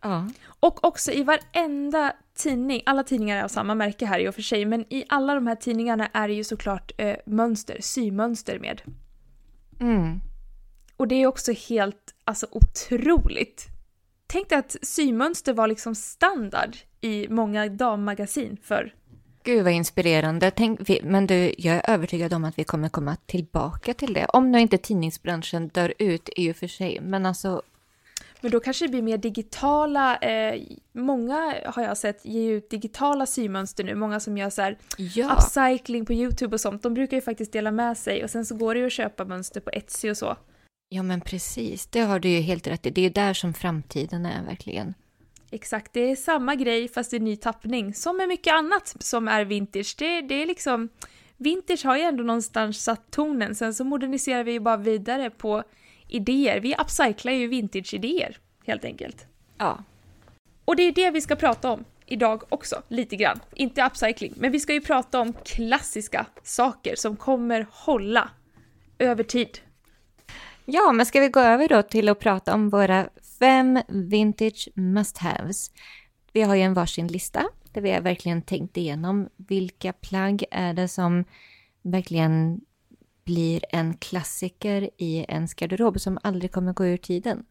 Ja. 0.00 0.28
Och 0.60 0.84
också 0.84 1.12
i 1.12 1.22
varenda 1.22 2.12
tidning, 2.34 2.82
alla 2.86 3.04
tidningar 3.04 3.36
är 3.36 3.42
av 3.42 3.48
samma 3.48 3.74
märke 3.74 4.06
här 4.06 4.18
i 4.18 4.28
och 4.28 4.34
för 4.34 4.42
sig, 4.42 4.64
men 4.64 4.84
i 4.92 5.04
alla 5.08 5.34
de 5.34 5.46
här 5.46 5.54
tidningarna 5.54 6.06
är 6.06 6.28
det 6.28 6.34
ju 6.34 6.44
såklart 6.44 6.92
eh, 6.98 7.16
mönster, 7.26 7.76
symönster 7.80 8.58
med. 8.58 8.82
Mm. 9.80 10.20
Och 10.96 11.08
det 11.08 11.14
är 11.14 11.26
också 11.26 11.52
helt, 11.52 12.11
alltså 12.24 12.46
otroligt. 12.50 13.66
Tänk 14.26 14.48
dig 14.48 14.58
att 14.58 14.76
symönster 14.82 15.52
var 15.52 15.66
liksom 15.66 15.94
standard 15.94 16.76
i 17.00 17.28
många 17.28 17.68
dammagasin 17.68 18.56
för 18.62 18.94
Gud 19.44 19.64
vad 19.64 19.72
inspirerande. 19.72 20.50
Tänk, 20.50 20.80
men 21.02 21.26
du, 21.26 21.54
jag 21.58 21.76
är 21.76 21.90
övertygad 21.90 22.32
om 22.32 22.44
att 22.44 22.58
vi 22.58 22.64
kommer 22.64 22.88
komma 22.88 23.16
tillbaka 23.26 23.94
till 23.94 24.14
det. 24.14 24.26
Om 24.26 24.52
nu 24.52 24.60
inte 24.60 24.78
tidningsbranschen 24.78 25.68
dör 25.68 25.94
ut 25.98 26.28
i 26.36 26.52
och 26.52 26.56
för 26.56 26.66
sig. 26.66 27.00
Men 27.00 27.26
alltså, 27.26 27.62
Men 28.40 28.50
då 28.50 28.60
kanske 28.60 28.84
det 28.84 28.88
blir 28.88 29.02
mer 29.02 29.16
digitala, 29.16 30.16
eh, 30.16 30.62
många 30.92 31.54
har 31.66 31.82
jag 31.82 31.96
sett 31.96 32.24
ge 32.24 32.50
ut 32.50 32.70
digitala 32.70 33.26
symönster 33.26 33.84
nu, 33.84 33.94
många 33.94 34.20
som 34.20 34.38
gör 34.38 34.50
så 34.50 34.62
här 34.62 34.78
ja. 34.96 35.36
upcycling 35.36 36.06
på 36.06 36.12
YouTube 36.12 36.54
och 36.54 36.60
sånt, 36.60 36.82
de 36.82 36.94
brukar 36.94 37.16
ju 37.16 37.20
faktiskt 37.20 37.52
dela 37.52 37.70
med 37.70 37.98
sig 37.98 38.24
och 38.24 38.30
sen 38.30 38.46
så 38.46 38.56
går 38.56 38.74
det 38.74 38.80
ju 38.80 38.86
att 38.86 38.92
köpa 38.92 39.24
mönster 39.24 39.60
på 39.60 39.70
Etsy 39.70 40.10
och 40.10 40.16
så. 40.16 40.36
Ja 40.94 41.02
men 41.02 41.20
precis, 41.20 41.86
det 41.86 42.00
har 42.00 42.18
du 42.18 42.28
ju 42.28 42.40
helt 42.40 42.66
rätt 42.66 42.86
i. 42.86 42.90
Det 42.90 43.06
är 43.06 43.10
där 43.10 43.34
som 43.34 43.54
framtiden 43.54 44.26
är 44.26 44.44
verkligen. 44.44 44.94
Exakt, 45.50 45.92
det 45.92 46.00
är 46.00 46.16
samma 46.16 46.54
grej 46.54 46.88
fast 46.88 47.12
i 47.12 47.18
ny 47.18 47.36
tappning, 47.36 47.94
som 47.94 48.16
med 48.16 48.28
mycket 48.28 48.52
annat 48.52 48.96
som 48.98 49.28
är 49.28 49.44
vintage. 49.44 49.94
Det, 49.98 50.20
det 50.20 50.42
är 50.42 50.46
liksom, 50.46 50.88
vintage 51.36 51.84
har 51.84 51.96
ju 51.96 52.02
ändå 52.02 52.24
någonstans 52.24 52.84
satt 52.84 53.10
tonen, 53.10 53.54
sen 53.54 53.74
så 53.74 53.84
moderniserar 53.84 54.44
vi 54.44 54.52
ju 54.52 54.60
bara 54.60 54.76
vidare 54.76 55.30
på 55.30 55.62
idéer. 56.08 56.60
Vi 56.60 56.74
upcyclar 56.74 57.32
ju 57.32 57.46
vintage-idéer, 57.46 58.36
helt 58.66 58.84
enkelt. 58.84 59.26
Ja. 59.58 59.84
Och 60.64 60.76
det 60.76 60.82
är 60.82 60.92
det 60.92 61.10
vi 61.10 61.20
ska 61.20 61.36
prata 61.36 61.70
om 61.70 61.84
idag 62.06 62.42
också, 62.48 62.82
lite 62.88 63.16
grann. 63.16 63.40
Inte 63.54 63.84
upcycling, 63.86 64.32
men 64.36 64.52
vi 64.52 64.60
ska 64.60 64.72
ju 64.72 64.80
prata 64.80 65.20
om 65.20 65.32
klassiska 65.44 66.26
saker 66.42 66.96
som 66.96 67.16
kommer 67.16 67.66
hålla 67.70 68.30
över 68.98 69.24
tid. 69.24 69.58
Ja, 70.64 70.92
men 70.92 71.06
ska 71.06 71.20
vi 71.20 71.28
gå 71.28 71.40
över 71.40 71.68
då 71.68 71.82
till 71.82 72.08
att 72.08 72.18
prata 72.18 72.54
om 72.54 72.70
våra 72.70 73.08
fem 73.38 73.80
vintage 73.88 74.68
must-haves. 74.74 75.70
Vi 76.32 76.42
har 76.42 76.54
ju 76.54 76.62
en 76.62 76.74
varsin 76.74 77.06
lista 77.06 77.44
där 77.72 77.80
vi 77.80 77.92
har 77.92 78.00
verkligen 78.00 78.42
tänkt 78.42 78.76
igenom 78.76 79.28
vilka 79.36 79.92
plagg 79.92 80.44
är 80.50 80.74
det 80.74 80.88
som 80.88 81.24
verkligen 81.82 82.60
blir 83.24 83.64
en 83.70 83.94
klassiker 83.96 84.90
i 84.98 85.24
ens 85.28 85.54
garderob 85.54 86.00
som 86.00 86.18
aldrig 86.22 86.52
kommer 86.52 86.72
gå 86.72 86.86
ur 86.86 86.96
tiden. 86.96 87.44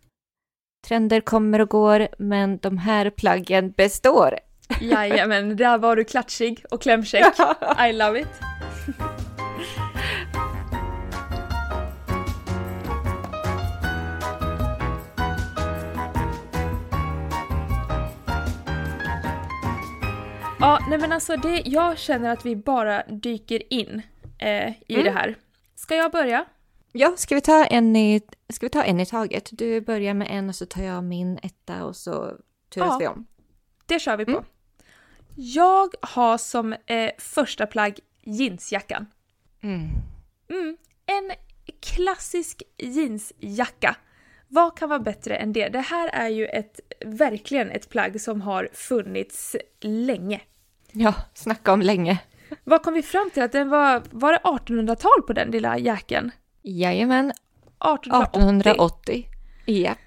Trender 0.87 1.21
kommer 1.21 1.61
och 1.61 1.69
går, 1.69 2.07
men 2.17 2.57
de 2.57 2.77
här 2.77 3.09
plaggen 3.09 3.71
består. 3.71 4.39
Jajamän, 4.81 5.57
där 5.57 5.77
var 5.77 5.95
du 5.95 6.03
klatschig 6.03 6.65
och 6.71 6.81
klämkäck. 6.81 7.35
I 7.89 7.93
love 7.93 8.21
it. 8.21 8.27
Ja, 20.61 20.79
nej 20.89 20.99
men 20.99 21.11
alltså 21.11 21.35
det, 21.35 21.61
jag 21.65 21.97
känner 21.97 22.29
att 22.29 22.45
vi 22.45 22.55
bara 22.55 23.03
dyker 23.07 23.73
in 23.73 24.01
eh, 24.39 24.69
i 24.69 24.93
Mm. 24.93 25.03
det 25.05 25.11
här. 25.11 25.35
Ska 25.75 25.95
jag 25.95 26.11
börja? 26.11 26.45
Ja, 26.91 27.13
ska 27.17 27.35
vi 27.35 27.41
ta 27.41 27.65
en 27.65 27.95
i, 27.95 28.21
ska 28.49 28.65
vi 28.65 28.69
ta 28.69 28.83
en 28.83 28.99
i 28.99 29.05
taget? 29.05 29.49
Du 29.51 29.81
börjar 29.81 30.13
med 30.13 30.27
en 30.31 30.49
och 30.49 30.55
så 30.55 30.65
tar 30.65 30.83
jag 30.83 31.03
min 31.03 31.39
etta 31.43 31.85
och 31.85 31.95
så 31.95 32.37
turas 32.73 32.87
Ja. 32.89 32.97
vi 32.99 33.07
om. 33.07 33.25
Det 33.85 33.99
kör 33.99 34.17
vi 34.17 34.25
på. 34.25 34.31
Mm. 34.31 34.43
Jag 35.35 35.93
har 36.01 36.37
som 36.37 36.73
eh, 36.85 37.11
första 37.17 37.65
plagg 37.65 37.99
jeansjackan. 38.21 39.05
Mm. 39.63 39.89
Mm, 40.49 40.77
en 41.05 41.31
klassisk 41.81 42.63
jeansjacka. 42.77 43.95
Vad 44.47 44.77
kan 44.77 44.89
vara 44.89 44.99
bättre 44.99 45.35
än 45.35 45.53
det? 45.53 45.69
Det 45.69 45.79
här 45.79 46.09
är 46.13 46.27
ju 46.29 46.45
ett, 46.45 46.79
verkligen 47.05 47.69
ett 47.71 47.89
plagg 47.89 48.21
som 48.21 48.41
har 48.41 48.69
funnits 48.73 49.55
länge. 49.81 50.41
Ja, 50.91 51.13
snacka 51.33 51.73
om 51.73 51.81
länge. 51.81 52.19
Vad 52.63 52.83
kom 52.83 52.93
vi 52.93 53.01
fram 53.03 53.29
till? 53.33 53.43
Att 53.43 53.51
den 53.51 53.69
var, 53.69 54.03
var 54.11 54.31
det 54.31 54.39
1800-tal 54.39 55.21
på 55.27 55.33
den 55.33 55.51
lilla 55.51 55.77
jäkeln? 55.77 56.31
Jajamän, 56.63 57.31
1880. 57.31 58.71
1880. 58.71 59.27
Japp. 59.65 59.97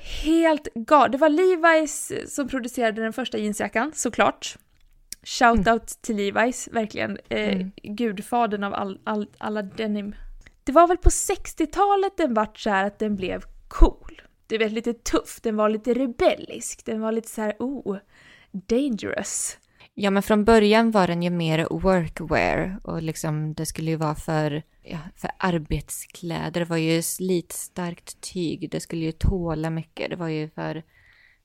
Helt 0.24 0.68
galet. 0.74 1.12
Det 1.12 1.18
var 1.18 1.28
Levi's 1.28 2.26
som 2.26 2.48
producerade 2.48 3.02
den 3.02 3.12
första 3.12 3.38
jeansjackan, 3.38 3.92
såklart. 3.94 4.56
Shoutout 5.24 5.86
till 6.02 6.16
Levi's, 6.16 6.72
verkligen. 6.72 7.18
Eh, 7.28 7.52
Mm. 7.52 7.72
Gudfadern 7.82 8.64
av 8.64 8.74
all, 8.74 8.98
all, 9.04 9.26
alla 9.38 9.62
denim. 9.62 10.14
Det 10.64 10.72
var 10.72 10.86
väl 10.88 10.96
på 10.96 11.08
60-talet 11.08 12.16
den 12.16 12.34
vart 12.34 12.58
så 12.58 12.70
här 12.70 12.84
att 12.84 12.98
den 12.98 13.16
blev 13.16 13.42
cool. 13.68 14.22
Du 14.46 14.58
vet, 14.58 14.72
lite 14.72 14.92
tuff, 14.94 15.40
den 15.42 15.56
var 15.56 15.68
lite 15.68 15.94
rebellisk, 15.94 16.84
den 16.84 17.00
var 17.00 17.12
lite 17.12 17.28
så 17.28 17.42
här, 17.42 17.56
oh, 17.58 17.96
dangerous. 18.52 19.58
Ja, 19.94 20.10
men 20.10 20.22
från 20.22 20.44
början 20.44 20.90
var 20.90 21.06
den 21.06 21.22
ju 21.22 21.30
mer 21.30 21.66
workwear 21.70 22.80
och 22.82 23.02
liksom 23.02 23.54
det 23.54 23.66
skulle 23.66 23.90
ju 23.90 23.96
vara 23.96 24.14
för, 24.14 24.62
ja, 24.82 24.98
för 25.16 25.30
arbetskläder. 25.38 26.60
Det 26.60 26.64
var 26.64 26.76
ju 26.76 27.02
slitstarkt 27.02 28.20
tyg, 28.20 28.70
det 28.70 28.80
skulle 28.80 29.04
ju 29.04 29.12
tåla 29.12 29.70
mycket. 29.70 30.10
Det 30.10 30.16
var 30.16 30.28
ju 30.28 30.48
för 30.48 30.82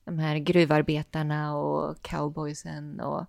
de 0.04 0.18
här 0.18 0.38
gruvarbetarna 0.38 1.56
och 1.56 2.02
cowboysen 2.02 3.00
och 3.00 3.26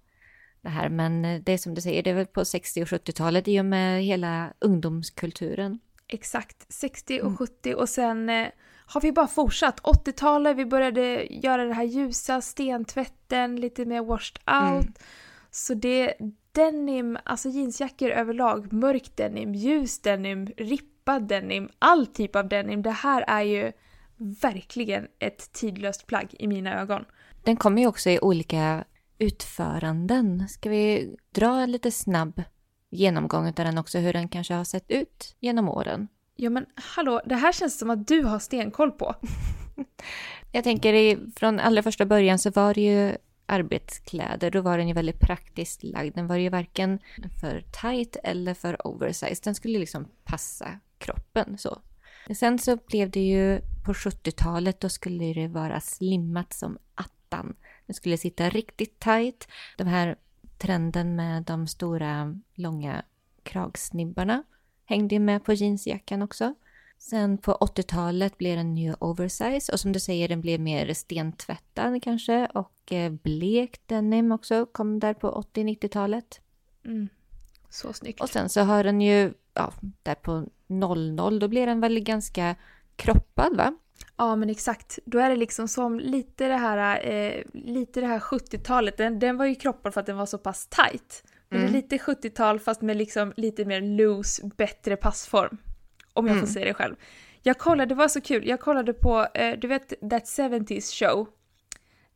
det 0.62 0.70
här. 0.70 0.90
Men 0.90 1.26
eh, 1.26 1.42
det 1.42 1.52
är 1.52 1.58
som 1.58 1.76
du 1.76 1.82
säger, 1.82 2.04
det 2.04 2.10
är 2.10 2.14
väl 2.14 2.26
på 2.26 2.46
60 2.46 2.82
och 2.82 2.88
70-talet 2.88 3.48
i 3.48 3.60
och 3.60 3.66
med 3.66 4.04
hela 4.04 4.54
ungdomskulturen. 4.60 5.80
Exakt, 6.08 6.74
60 6.74 7.20
och 7.20 7.26
Mm. 7.26 7.38
70 7.38 7.74
och 7.76 7.90
sen 7.90 8.30
eh, 8.30 8.48
har 8.90 9.02
vi 9.02 9.12
bara 9.12 9.28
fortsatt. 9.28 9.82
80-talet, 9.82 10.58
vi 10.58 10.66
började 10.66 11.28
göra 11.30 11.66
det 11.66 11.74
här 11.74 11.84
ljusa, 11.84 12.42
stentvätten, 12.42 13.56
lite 13.56 13.86
mer 13.86 14.04
washed 14.04 14.38
out. 14.46 14.82
Mm. 14.82 14.94
Så 15.52 15.74
det, 15.74 16.14
denim, 16.52 17.18
alltså 17.24 17.50
jeansjackor 17.50 18.10
överlag, 18.10 18.74
mörk 18.74 19.16
denim, 19.16 19.56
ljus 19.56 20.02
denim, 20.02 20.48
rippad 20.58 21.28
denim, 21.28 21.70
all 21.80 22.08
typ 22.08 22.36
av 22.36 22.50
denim. 22.50 22.82
Det 22.82 22.92
här 22.92 23.26
är 23.28 23.42
ju 23.42 23.72
verkligen 24.42 25.08
ett 25.20 25.54
tidlöst 25.54 26.08
plagg 26.08 26.36
i 26.40 26.48
mina 26.48 26.82
ögon. 26.82 27.06
Den 27.44 27.58
kommer 27.58 27.82
ju 27.82 27.88
också 27.88 28.10
i 28.10 28.20
olika 28.20 28.84
utföranden. 29.18 30.50
Ska 30.50 30.70
vi 30.70 31.16
dra 31.36 31.60
en 31.60 31.72
lite 31.72 31.92
snabb 31.92 32.44
genomgång 32.90 33.48
av 33.48 33.54
den 33.54 33.78
också, 33.78 33.98
hur 33.98 34.14
den 34.14 34.30
kanske 34.30 34.54
har 34.54 34.64
sett 34.64 34.92
ut 34.92 35.36
genom 35.40 35.70
åren? 35.70 36.08
Ja 36.42 36.50
men 36.50 36.66
hallå, 36.76 37.22
det 37.26 37.36
här 37.36 37.52
känns 37.52 37.80
som 37.80 37.90
att 37.90 38.08
du 38.08 38.24
har 38.24 38.40
stenkoll 38.40 38.92
på. 38.92 39.16
Jag 40.52 40.64
tänker 40.64 40.94
i, 40.94 41.18
från 41.36 41.60
allra 41.60 41.84
första 41.84 42.06
början 42.06 42.40
så 42.40 42.50
var 42.50 42.74
det 42.74 42.82
ju 42.82 43.16
arbetskläder. 43.46 44.52
Då 44.52 44.62
var 44.62 44.78
den 44.78 44.88
ju 44.88 44.94
väldigt 44.94 45.20
praktiskt 45.20 45.84
lagd. 45.84 46.16
Den 46.16 46.28
var 46.28 46.36
ju 46.36 46.50
varken 46.50 47.00
för 47.42 47.64
tight 47.82 48.18
eller 48.24 48.54
för 48.54 48.88
oversized. 48.88 49.44
Den 49.44 49.56
skulle 49.56 49.80
liksom 49.80 50.08
passa 50.24 50.80
kroppen. 50.98 51.58
Så. 51.58 51.82
Sen 52.36 52.60
så 52.60 52.78
blev 52.88 53.10
det 53.10 53.28
ju 53.28 53.62
på 53.86 53.94
70-talet, 53.94 54.80
då 54.80 54.90
skulle 54.90 55.34
det 55.34 55.48
vara 55.48 55.82
slimmat 55.82 56.54
som 56.54 56.78
attan. 56.96 57.56
Det 57.86 57.94
skulle 57.94 58.18
sitta 58.18 58.50
riktigt 58.50 59.00
tight. 59.00 59.48
Den 59.78 59.88
här 59.88 60.16
trenden 60.58 61.16
med 61.16 61.44
de 61.44 61.68
stora 61.68 62.40
långa 62.56 63.04
kragsnibbarna 63.44 64.44
hängde 64.90 65.20
med 65.20 65.44
på 65.44 65.54
jeansjackan 65.54 66.22
också. 66.22 66.54
Sen 66.98 67.38
på 67.38 67.52
80-talet 67.54 68.38
blev 68.38 68.58
den 68.58 68.78
ju 68.78 68.94
oversize 69.00 69.72
och 69.72 69.80
som 69.80 69.92
du 69.92 70.00
säger 70.00 70.28
den 70.28 70.42
blev 70.42 70.60
mer 70.60 70.94
stentvättad 70.94 72.04
kanske 72.04 72.46
och 72.54 72.92
eh, 72.92 73.12
blekt 73.12 73.88
denim 73.88 74.32
också 74.32 74.66
kom 74.66 75.00
där 75.00 75.14
på 75.14 75.46
80-90-talet. 75.54 76.42
Mm. 76.86 77.10
Så 77.70 77.94
snyggt. 77.94 78.22
Och 78.22 78.30
sen 78.30 78.50
så 78.50 78.62
har 78.62 78.84
den 78.84 79.02
ju, 79.02 79.34
ja, 79.54 79.74
där 80.04 80.16
på 80.16 80.46
00 80.68 81.40
då 81.40 81.48
blir 81.48 81.66
den 81.66 81.80
väl 81.80 82.00
ganska 82.00 82.56
kroppad 82.96 83.58
va? 83.58 83.74
Ja 84.18 84.36
men 84.36 84.50
exakt. 84.50 85.00
Då 85.06 85.20
är 85.20 85.30
det 85.30 85.36
liksom 85.36 85.68
som 85.68 86.00
lite 86.00 86.48
det 86.48 86.58
här, 86.58 87.08
eh, 87.12 87.44
lite 87.54 88.02
det 88.02 88.08
här 88.08 88.20
70-talet. 88.20 88.98
Den, 88.98 89.20
den 89.20 89.38
var 89.38 89.46
ju 89.46 89.56
kroppad 89.56 89.94
för 89.94 90.02
att 90.02 90.08
den 90.08 90.18
var 90.18 90.26
så 90.26 90.38
pass 90.38 90.68
tight. 90.68 91.24
Mm. 91.52 91.64
det 91.64 91.70
är 91.70 91.82
lite 91.82 91.98
70-tal 91.98 92.60
fast 92.60 92.82
med 92.82 92.98
liksom 92.98 93.34
lite 93.38 93.66
mer 93.66 93.82
loose, 93.82 94.50
bättre 94.58 94.96
passform. 94.96 95.58
Om 96.14 96.28
jag 96.28 96.34
mm. 96.34 96.46
får 96.46 96.54
säga 96.54 96.66
det 96.66 96.74
själv. 96.74 96.96
Jag 97.42 97.58
kollade, 97.58 97.90
det 97.90 97.96
var 97.96 98.08
så 98.08 98.22
kul, 98.22 98.48
jag 98.48 98.60
kollade 98.60 98.94
på, 98.94 99.28
eh, 99.34 99.60
du 99.60 99.68
vet 99.68 99.90
That 99.90 100.24
70s 100.24 101.00
show? 101.00 101.28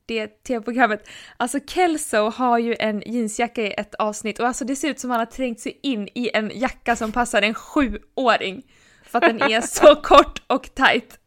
Det 0.05 0.27
tv-programmet. 0.27 1.07
Alltså 1.37 1.59
Kelso 1.67 2.29
har 2.29 2.59
ju 2.59 2.75
en 2.79 3.03
jeansjacka 3.05 3.61
i 3.61 3.73
ett 3.77 3.95
avsnitt 3.95 4.39
och 4.39 4.47
alltså 4.47 4.65
det 4.65 4.75
ser 4.75 4.89
ut 4.89 4.99
som 4.99 5.11
att 5.11 5.17
han 5.17 5.25
har 5.27 5.31
trängt 5.31 5.59
sig 5.59 5.79
in 5.83 6.07
i 6.15 6.29
en 6.33 6.51
jacka 6.55 6.95
som 6.95 7.11
passar 7.11 7.41
en 7.41 7.53
sjuåring. 7.53 8.63
För 9.03 9.17
att 9.17 9.23
den 9.23 9.41
är 9.41 9.61
så 9.67 9.95
kort 9.95 10.41
och 10.47 10.75
tight. 10.75 11.19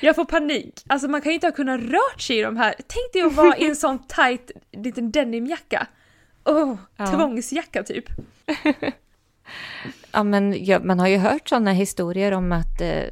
Jag 0.00 0.16
får 0.16 0.24
panik. 0.24 0.82
Alltså 0.86 1.08
man 1.08 1.20
kan 1.20 1.32
ju 1.32 1.34
inte 1.34 1.46
ha 1.46 1.52
kunnat 1.52 1.80
rört 1.80 2.20
sig 2.20 2.38
i 2.38 2.42
de 2.42 2.56
här. 2.56 2.74
Tänk 2.76 3.12
dig 3.12 3.22
att 3.22 3.32
vara 3.32 3.56
i 3.56 3.66
en 3.66 3.76
sån 3.76 4.06
tight 4.06 4.50
liten 4.72 5.10
denimjacka. 5.10 5.86
Oh, 6.44 6.76
ja. 6.96 7.06
tvångsjacka 7.06 7.82
typ. 7.82 8.04
ja 10.12 10.22
men 10.22 10.64
ja, 10.64 10.80
man 10.80 10.98
har 10.98 11.08
ju 11.08 11.16
hört 11.16 11.48
sådana 11.48 11.72
historier 11.72 12.32
om 12.32 12.52
att 12.52 12.80
eh, 12.80 13.04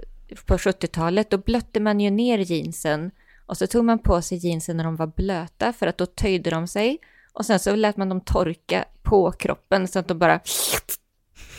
på 0.46 0.56
70-talet 0.56 1.30
då 1.30 1.38
blötte 1.38 1.80
man 1.80 2.00
ju 2.00 2.10
ner 2.10 2.38
jeansen 2.38 3.10
och 3.46 3.56
så 3.56 3.66
tog 3.66 3.84
man 3.84 3.98
på 3.98 4.22
sig 4.22 4.38
jeansen 4.46 4.76
när 4.76 4.84
de 4.84 4.96
var 4.96 5.06
blöta 5.06 5.72
för 5.72 5.86
att 5.86 5.98
då 5.98 6.06
töjde 6.06 6.50
de 6.50 6.66
sig 6.66 6.98
och 7.32 7.46
sen 7.46 7.58
så 7.58 7.76
lät 7.76 7.96
man 7.96 8.08
dem 8.08 8.20
torka 8.20 8.84
på 9.02 9.32
kroppen 9.32 9.88
så 9.88 9.98
att 9.98 10.08
de 10.08 10.18
bara 10.18 10.40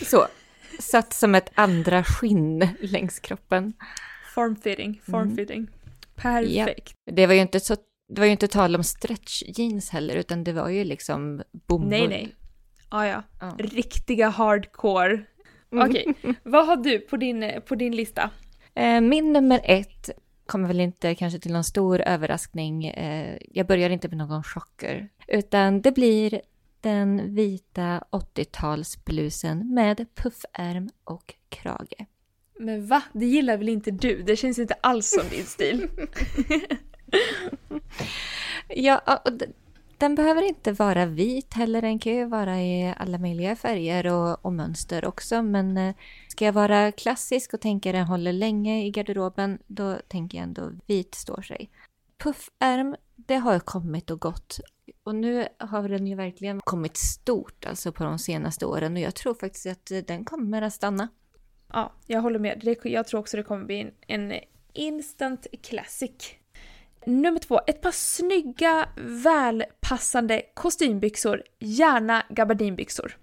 så 0.09 0.27
satt 0.79 1.13
som 1.13 1.35
ett 1.35 1.51
andra 1.55 2.03
skinn 2.03 2.67
längs 2.81 3.19
kroppen. 3.19 3.73
Formfitting, 4.33 5.01
formfitting. 5.11 5.57
Mm. 5.57 5.69
Perfekt. 6.15 6.95
Ja. 7.05 7.13
Det 7.13 7.27
var 7.27 7.33
ju 7.33 7.41
inte 7.41 7.59
så 7.59 7.75
det 8.13 8.21
var 8.21 8.25
ju 8.25 8.31
inte 8.31 8.47
tal 8.47 8.75
om 8.75 8.83
stretch 8.83 9.43
jeans 9.47 9.89
heller, 9.89 10.15
utan 10.15 10.43
det 10.43 10.53
var 10.53 10.69
ju 10.69 10.83
liksom 10.83 11.43
bomull. 11.51 11.89
Nej, 11.89 12.07
nej. 12.07 12.35
Ah, 12.89 13.05
ja, 13.05 13.23
ja. 13.39 13.55
Riktiga 13.59 14.29
hardcore. 14.29 15.13
Mm. 15.71 15.89
Okej, 15.89 16.05
okay. 16.07 16.33
vad 16.43 16.67
har 16.67 16.75
du 16.75 16.99
på 16.99 17.17
din, 17.17 17.51
på 17.67 17.75
din 17.75 17.95
lista? 17.95 18.29
Eh, 18.75 19.01
min 19.01 19.33
nummer 19.33 19.61
ett 19.63 20.09
kommer 20.45 20.67
väl 20.67 20.79
inte 20.79 21.15
kanske 21.15 21.39
till 21.39 21.53
någon 21.53 21.63
stor 21.63 22.01
överraskning. 22.01 22.85
Eh, 22.85 23.37
jag 23.51 23.67
börjar 23.67 23.89
inte 23.89 24.07
med 24.07 24.17
någon 24.17 24.43
chocker, 24.43 25.09
utan 25.27 25.81
det 25.81 25.91
blir 25.91 26.41
den 26.81 27.35
vita 27.35 28.03
80-talsblusen 28.11 29.73
med 29.73 30.05
puffärm 30.15 30.89
och 31.03 31.33
krage. 31.49 32.05
Men 32.59 32.87
va? 32.87 33.01
Det 33.13 33.25
gillar 33.25 33.57
väl 33.57 33.69
inte 33.69 33.91
du? 33.91 34.23
Det 34.23 34.35
känns 34.35 34.59
inte 34.59 34.73
alls 34.81 35.09
som 35.09 35.29
din 35.29 35.45
stil. 35.45 35.87
ja, 38.67 39.23
den 40.03 40.15
behöver 40.15 40.41
inte 40.41 40.71
vara 40.71 41.05
vit 41.05 41.53
heller. 41.53 41.81
Den 41.81 41.99
kan 41.99 42.13
ju 42.13 42.25
vara 42.25 42.61
i 42.61 42.93
alla 42.97 43.17
möjliga 43.17 43.55
färger 43.55 44.07
och, 44.07 44.45
och 44.45 44.53
mönster 44.53 45.05
också. 45.05 45.41
Men 45.41 45.77
eh, 45.77 45.95
ska 46.27 46.45
jag 46.45 46.53
vara 46.53 46.91
klassisk 46.91 47.53
och 47.53 47.61
tänka 47.61 47.91
den 47.91 48.05
håller 48.05 48.33
länge 48.33 48.85
i 48.85 48.91
garderoben, 48.91 49.59
då 49.67 49.97
tänker 50.07 50.37
jag 50.37 50.43
ändå 50.43 50.71
vit 50.85 51.15
står 51.15 51.41
sig. 51.41 51.69
Puffärm, 52.23 52.95
det 53.15 53.35
har 53.35 53.59
kommit 53.59 54.11
och 54.11 54.19
gått. 54.19 54.59
Och 55.03 55.15
nu 55.15 55.47
har 55.57 55.89
den 55.89 56.07
ju 56.07 56.15
verkligen 56.15 56.59
kommit 56.59 56.97
stort 56.97 57.65
alltså 57.65 57.91
på 57.91 58.03
de 58.03 58.19
senaste 58.19 58.65
åren 58.65 58.93
och 58.93 58.99
jag 58.99 59.15
tror 59.15 59.33
faktiskt 59.33 59.65
att 59.65 59.91
eh, 59.91 59.97
den 59.97 60.25
kommer 60.25 60.61
att 60.61 60.73
stanna. 60.73 61.07
Ja, 61.73 61.93
jag 62.07 62.21
håller 62.21 62.39
med. 62.39 62.77
Jag 62.83 63.07
tror 63.07 63.19
också 63.19 63.37
det 63.37 63.43
kommer 63.43 63.65
bli 63.65 63.91
en 64.07 64.33
instant 64.73 65.47
classic. 65.63 66.35
Nummer 67.05 67.39
två, 67.39 67.61
ett 67.67 67.81
par 67.81 67.91
snygga, 67.91 68.89
välpassande 68.97 70.41
kostymbyxor, 70.53 71.43
gärna 71.59 72.23
gabardinbyxor. 72.29 73.17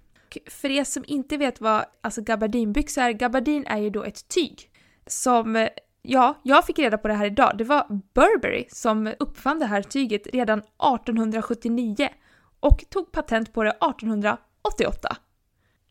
För 0.46 0.70
er 0.70 0.84
som 0.84 1.04
inte 1.06 1.36
vet 1.36 1.60
vad 1.60 1.84
alltså 2.00 2.22
gabardinbyxor 2.22 3.02
är, 3.02 3.12
gabardin 3.12 3.66
är 3.66 3.78
ju 3.78 3.90
då 3.90 4.04
ett 4.04 4.28
tyg 4.28 4.70
som 5.06 5.68
Ja, 6.02 6.40
jag 6.42 6.66
fick 6.66 6.78
reda 6.78 6.98
på 6.98 7.08
det 7.08 7.14
här 7.14 7.26
idag. 7.26 7.58
Det 7.58 7.64
var 7.64 7.86
Burberry 8.14 8.64
som 8.68 9.14
uppfann 9.18 9.58
det 9.58 9.66
här 9.66 9.82
tyget 9.82 10.26
redan 10.26 10.58
1879 10.58 12.08
och 12.60 12.84
tog 12.90 13.12
patent 13.12 13.52
på 13.52 13.62
det 13.62 13.70
1888. 13.70 15.16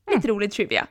Lite 0.07 0.27
mm. 0.27 0.35
rolig 0.35 0.51
trivia. 0.51 0.87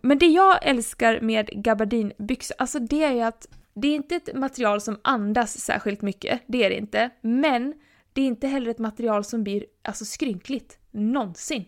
Men 0.00 0.18
det 0.18 0.26
jag 0.26 0.66
älskar 0.66 1.20
med 1.20 1.64
gabardinbyxor, 1.64 2.56
alltså 2.58 2.78
det 2.78 3.04
är 3.04 3.12
ju 3.12 3.22
att 3.22 3.46
det 3.80 3.88
är 3.88 3.94
inte 3.94 4.16
ett 4.16 4.34
material 4.34 4.80
som 4.80 5.00
andas 5.04 5.58
särskilt 5.58 6.02
mycket, 6.02 6.40
det 6.46 6.64
är 6.64 6.70
det 6.70 6.76
inte. 6.76 7.10
Men 7.20 7.74
det 8.12 8.20
är 8.20 8.26
inte 8.26 8.46
heller 8.46 8.70
ett 8.70 8.78
material 8.78 9.24
som 9.24 9.44
blir 9.44 9.66
alltså, 9.82 10.04
skrynkligt, 10.04 10.78
någonsin. 10.90 11.64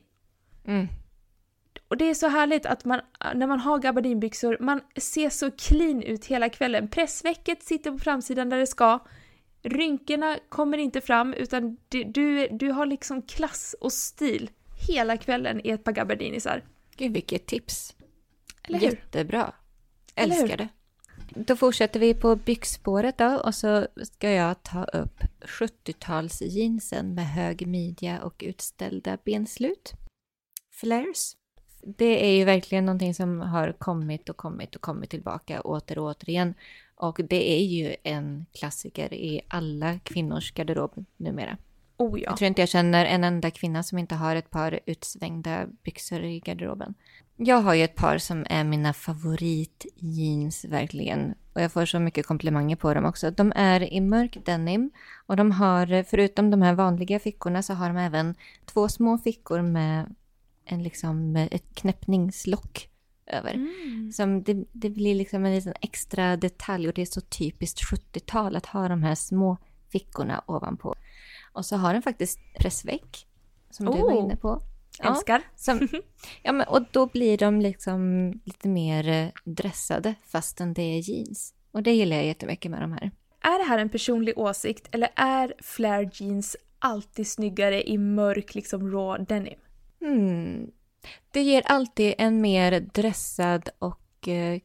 Mm. 0.66 0.87
Och 1.88 1.96
det 1.96 2.05
är 2.05 2.14
så 2.14 2.29
härligt 2.29 2.66
att 2.66 2.85
man, 2.85 3.01
när 3.35 3.46
man 3.46 3.61
har 3.61 3.79
gabardinbyxor, 3.79 4.57
man 4.61 4.81
ser 4.96 5.31
så 5.31 5.51
clean 5.51 6.03
ut 6.03 6.27
hela 6.27 6.49
kvällen. 6.49 6.88
Pressvecket 6.88 7.62
sitter 7.62 7.90
på 7.90 7.99
framsidan 7.99 8.49
där 8.49 8.59
det 8.59 8.66
ska. 8.66 8.99
Rynkorna 9.62 10.38
kommer 10.49 10.79
inte 10.79 11.01
fram 11.01 11.35
utan 11.35 11.77
du, 11.88 12.05
du, 12.05 12.49
du 12.49 12.70
har 12.70 12.87
liksom 12.87 13.23
klass 13.23 13.75
och 13.81 13.92
stil 13.92 14.51
hela 14.88 15.16
kvällen 15.16 15.61
i 15.66 15.70
ett 15.70 15.85
par 15.85 15.92
gabardinisar. 15.92 16.64
Gud 16.96 17.12
vilket 17.12 17.46
tips! 17.46 17.94
Eller 18.62 18.79
hur? 18.79 18.87
Jättebra! 18.87 19.55
Älskar 20.14 20.57
det! 20.57 20.68
Då 21.35 21.57
fortsätter 21.57 22.01
vi 22.01 22.14
på 22.14 22.37
byxspåret 22.37 23.19
då 23.19 23.40
och 23.45 23.55
så 23.55 23.87
ska 24.03 24.31
jag 24.31 24.62
ta 24.62 24.85
upp 24.85 25.21
70-talsjeansen 25.40 27.14
med 27.14 27.27
hög 27.29 27.66
midja 27.66 28.23
och 28.23 28.43
utställda 28.47 29.19
benslut. 29.25 29.93
Flares. 30.71 31.37
Det 31.83 32.27
är 32.27 32.38
ju 32.38 32.45
verkligen 32.45 32.87
någonting 32.87 33.14
som 33.14 33.40
har 33.40 33.73
kommit 33.73 34.29
och 34.29 34.37
kommit 34.37 34.77
och 34.77 34.83
kommit 34.83 35.11
tillbaka 35.11 35.61
åter 35.61 35.99
och 35.99 36.05
återigen. 36.05 36.55
Och 36.95 37.21
det 37.29 37.51
är 37.51 37.64
ju 37.64 37.97
en 38.03 38.47
klassiker 38.53 39.14
i 39.14 39.40
alla 39.49 39.99
kvinnors 39.99 40.53
garderob 40.53 41.05
numera. 41.16 41.59
Oh 41.97 42.21
ja. 42.21 42.31
Jag 42.31 42.38
tror 42.38 42.47
inte 42.47 42.62
jag 42.62 42.69
känner 42.69 43.05
en 43.05 43.25
enda 43.25 43.51
kvinna 43.51 43.83
som 43.83 43.99
inte 43.99 44.14
har 44.14 44.37
ett 44.37 44.51
par 44.51 44.81
utsvängda 44.87 45.66
byxor 45.83 46.25
i 46.25 46.40
garderoben. 46.40 46.95
Jag 47.42 47.61
har 47.61 47.74
ju 47.74 47.83
ett 47.83 47.94
par 47.94 48.18
som 48.18 48.46
är 48.50 48.64
mina 48.64 48.92
favoritjeans 48.92 50.64
verkligen. 50.64 51.35
Och 51.53 51.61
jag 51.61 51.72
får 51.72 51.85
så 51.85 52.00
mycket 52.00 52.26
komplimanger 52.26 52.76
på 52.76 52.94
dem 52.94 53.05
också. 53.05 53.31
De 53.31 53.53
är 53.57 53.92
i 53.92 54.00
mörk 54.00 54.38
denim 54.44 54.90
och 55.26 55.37
de 55.37 55.50
har, 55.50 56.03
förutom 56.03 56.50
de 56.50 56.62
här 56.62 56.74
vanliga 56.74 57.18
fickorna, 57.18 57.62
så 57.62 57.74
har 57.74 57.88
de 57.88 57.96
även 57.96 58.35
två 58.64 58.88
små 58.88 59.18
fickor 59.18 59.62
med 59.62 60.14
en 60.64 60.83
liksom, 60.83 61.37
ett 61.37 61.74
knäppningslock 61.74 62.88
över. 63.26 63.55
Mm. 63.55 64.12
Som 64.12 64.42
det, 64.42 64.64
det 64.72 64.90
blir 64.90 65.14
liksom 65.14 65.44
en 65.44 65.55
liten 65.55 65.74
extra 65.81 66.37
detalj 66.37 66.88
och 66.88 66.94
det 66.94 67.03
är 67.03 67.07
så 67.07 67.20
typiskt 67.20 67.81
70-tal 67.81 68.57
att 68.57 68.66
ha 68.66 68.88
de 68.88 69.03
här 69.03 69.14
små 69.14 69.57
fickorna 69.92 70.42
ovanpå. 70.46 70.94
Och 71.53 71.66
så 71.66 71.76
har 71.76 71.92
den 71.92 72.03
faktiskt 72.03 72.38
pressväck, 72.59 73.26
som 73.70 73.88
oh. 73.88 73.96
du 73.96 74.03
var 74.03 74.24
inne 74.24 74.37
på. 74.37 74.62
Älskar. 75.02 75.38
Ja, 75.38 75.56
som, 75.56 75.88
ja, 76.42 76.52
men, 76.52 76.68
och 76.68 76.82
då 76.90 77.06
blir 77.06 77.38
de 77.38 77.60
liksom 77.60 78.30
lite 78.44 78.68
mer 78.68 79.08
eh, 79.08 79.28
dressade 79.44 80.14
fastän 80.26 80.74
det 80.74 80.82
är 80.82 81.10
jeans. 81.10 81.54
Och 81.72 81.82
det 81.82 81.92
gillar 81.92 82.16
jag 82.16 82.26
jättemycket 82.26 82.70
med 82.70 82.80
de 82.80 82.92
här. 82.92 83.10
Är 83.40 83.58
det 83.58 83.64
här 83.64 83.78
en 83.78 83.88
personlig 83.88 84.38
åsikt 84.38 84.88
eller 84.94 85.08
är 85.16 85.54
flare 85.58 86.10
jeans 86.12 86.56
alltid 86.78 87.26
snyggare 87.26 87.88
i 87.88 87.98
mörk 87.98 88.54
liksom 88.54 88.92
raw 88.92 89.24
denim? 89.24 89.58
Hmm. 90.00 90.70
Det 91.30 91.42
ger 91.42 91.62
alltid 91.66 92.14
en 92.18 92.40
mer 92.40 92.80
dressad 92.80 93.68
och 93.78 94.28
eh, 94.28 94.60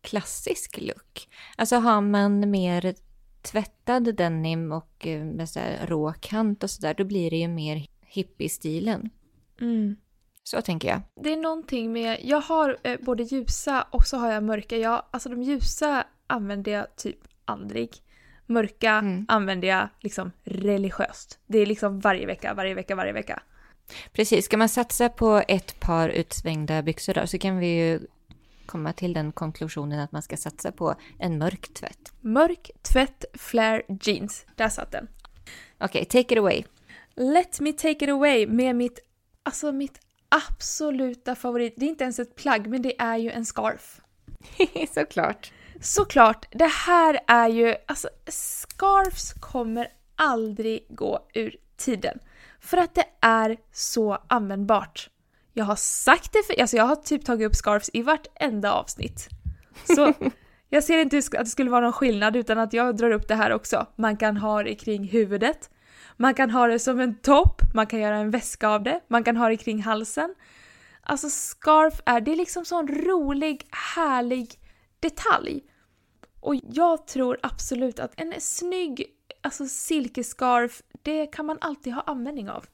klassisk 0.00 0.80
look. 0.80 1.28
Alltså 1.56 1.76
har 1.76 2.00
man 2.00 2.50
mer 2.50 2.94
tvättad 3.42 4.14
denim 4.16 4.72
och 4.72 5.06
eh, 5.06 5.24
med 5.24 5.48
så 5.48 5.60
rå 5.86 6.12
kant 6.20 6.64
och 6.64 6.70
sådär, 6.70 6.94
då 6.94 7.04
blir 7.04 7.30
det 7.30 7.36
ju 7.36 7.48
mer 7.48 7.86
hippie-stilen. 8.06 9.10
Mm. 9.60 9.96
Så 10.42 10.62
tänker 10.62 10.88
jag. 10.88 11.00
Det 11.22 11.32
är 11.32 11.36
någonting 11.36 11.92
med, 11.92 12.20
jag 12.22 12.40
har 12.40 12.76
eh, 12.82 12.98
både 13.00 13.22
ljusa 13.22 13.86
och 13.90 14.06
så 14.06 14.16
har 14.16 14.32
jag 14.32 14.42
mörka. 14.42 14.76
Jag, 14.76 15.02
alltså 15.10 15.28
de 15.28 15.42
ljusa 15.42 16.04
använder 16.26 16.72
jag 16.72 16.96
typ 16.96 17.18
aldrig. 17.44 17.90
Mörka 18.46 18.90
Mm. 18.90 19.26
använder 19.28 19.68
jag 19.68 19.88
liksom 20.00 20.32
religiöst. 20.44 21.38
Det 21.46 21.58
är 21.58 21.66
liksom 21.66 22.00
varje 22.00 22.26
vecka, 22.26 22.54
varje 22.54 22.74
vecka, 22.74 22.94
varje 22.94 23.12
vecka. 23.12 23.42
Precis, 24.12 24.44
ska 24.44 24.56
man 24.56 24.68
satsa 24.68 25.08
på 25.08 25.42
ett 25.48 25.80
par 25.80 26.08
utsvängda 26.08 26.82
byxor 26.82 27.14
då 27.14 27.26
så 27.26 27.38
kan 27.38 27.58
vi 27.58 27.66
ju 27.66 28.00
komma 28.66 28.92
till 28.92 29.12
den 29.12 29.32
konklusionen 29.32 30.00
att 30.00 30.12
man 30.12 30.22
ska 30.22 30.36
satsa 30.36 30.72
på 30.72 30.94
en 31.18 31.38
mörk 31.38 31.74
tvätt. 31.74 32.12
Mörk, 32.20 32.70
tvätt, 32.82 33.24
flare, 33.34 33.82
jeans. 34.02 34.46
Där 34.56 34.68
satt 34.68 34.92
den. 34.92 35.08
Okej, 35.80 36.04
take 36.04 36.34
it 36.34 36.38
away. 36.38 36.64
Let 37.14 37.60
me 37.60 37.72
take 37.72 38.04
it 38.04 38.08
away 38.10 38.46
med 38.46 38.76
mitt, 38.76 38.98
alltså 39.50 39.72
mitt 39.72 40.00
absoluta 40.28 41.34
favorit. 41.34 41.74
Det 41.76 41.84
är 41.84 41.88
inte 41.88 42.04
ens 42.04 42.18
ett 42.18 42.36
plagg, 42.36 42.66
men 42.66 42.82
det 42.82 43.00
är 43.00 43.16
ju 43.16 43.30
en 43.30 43.44
scarf. 43.44 44.00
Såklart. 44.94 45.52
Såklart, 45.80 46.46
det 46.50 46.70
här 46.86 47.20
är 47.26 47.48
ju, 47.48 47.74
alltså 47.86 48.08
scarfs 48.28 49.32
kommer 49.32 49.88
aldrig 50.16 50.86
gå 50.88 51.28
ur 51.34 51.56
tiden. 51.76 52.18
För 52.60 52.76
att 52.76 52.94
det 52.94 53.04
är 53.20 53.56
så 53.72 54.18
användbart. 54.28 55.10
Jag 55.52 55.64
har 55.64 55.76
sagt 55.76 56.32
det, 56.32 56.42
för, 56.42 56.60
alltså 56.60 56.76
jag 56.76 56.84
har 56.84 56.96
typ 56.96 57.24
tagit 57.24 57.46
upp 57.46 57.54
scarfs 57.54 57.90
i 57.92 58.02
vartenda 58.02 58.72
avsnitt. 58.72 59.28
Så 59.96 60.12
jag 60.68 60.84
ser 60.84 60.98
inte 60.98 61.18
att 61.18 61.30
det 61.32 61.46
skulle 61.46 61.70
vara 61.70 61.80
någon 61.80 61.92
skillnad 61.92 62.36
utan 62.36 62.58
att 62.58 62.72
jag 62.72 62.96
drar 62.96 63.10
upp 63.10 63.28
det 63.28 63.34
här 63.34 63.52
också. 63.52 63.86
Man 63.96 64.16
kan 64.16 64.36
ha 64.36 64.62
det 64.62 64.74
kring 64.74 65.04
huvudet, 65.08 65.70
man 66.20 66.34
kan 66.34 66.50
ha 66.50 66.66
det 66.66 66.78
som 66.78 67.00
en 67.00 67.14
topp, 67.14 67.62
man 67.74 67.86
kan 67.86 68.00
göra 68.00 68.16
en 68.16 68.30
väska 68.30 68.68
av 68.68 68.82
det, 68.82 69.00
man 69.08 69.24
kan 69.24 69.36
ha 69.36 69.48
det 69.48 69.56
kring 69.56 69.82
halsen. 69.82 70.34
Alltså 71.00 71.30
scarf 71.30 72.00
är, 72.06 72.20
det 72.20 72.32
är 72.32 72.36
liksom 72.36 72.64
sån 72.64 72.88
rolig, 72.88 73.66
härlig 73.96 74.54
detalj. 75.00 75.62
Och 76.40 76.54
jag 76.54 77.06
tror 77.06 77.38
absolut 77.42 78.00
att 78.00 78.12
en 78.16 78.34
snygg 78.38 79.06
alltså 79.40 79.66
silkescarf, 79.66 80.82
det 81.02 81.26
kan 81.26 81.46
man 81.46 81.58
alltid 81.60 81.94
ha 81.94 82.02
användning 82.02 82.50
av. 82.50 82.66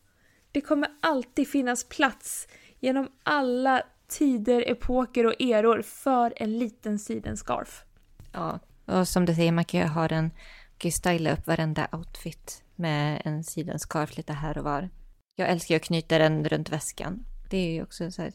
Det 0.52 0.60
kommer 0.60 0.88
alltid 1.00 1.48
finnas 1.48 1.84
plats 1.84 2.48
genom 2.80 3.08
alla 3.22 3.82
tider, 4.08 4.70
epoker 4.70 5.26
och 5.26 5.42
eror 5.42 5.82
för 5.82 6.32
en 6.36 6.58
liten 6.58 6.98
sidenscarf. 6.98 7.84
Ja, 8.32 8.58
och 8.84 9.08
som 9.08 9.24
du 9.26 9.34
säger, 9.34 9.52
man 9.52 9.64
kan 9.64 9.80
ju 9.80 9.86
ha 9.86 10.08
den, 10.08 10.24
man 10.24 10.78
kan 10.78 10.88
ju 10.88 10.92
styla 10.92 11.32
upp 11.32 11.46
varenda 11.46 11.88
outfit 11.92 12.62
med 12.78 13.22
en 13.24 13.44
sidenscarf 13.44 14.16
lite 14.16 14.32
här 14.32 14.58
och 14.58 14.64
var. 14.64 14.88
Jag 15.36 15.48
älskar 15.48 15.74
ju 15.74 15.76
att 15.76 15.84
knyta 15.84 16.18
den 16.18 16.48
runt 16.48 16.72
väskan. 16.72 17.24
Det 17.50 17.56
är 17.56 17.72
ju 17.72 17.82
också 17.82 18.04
en 18.04 18.12
så 18.12 18.22
här 18.22 18.32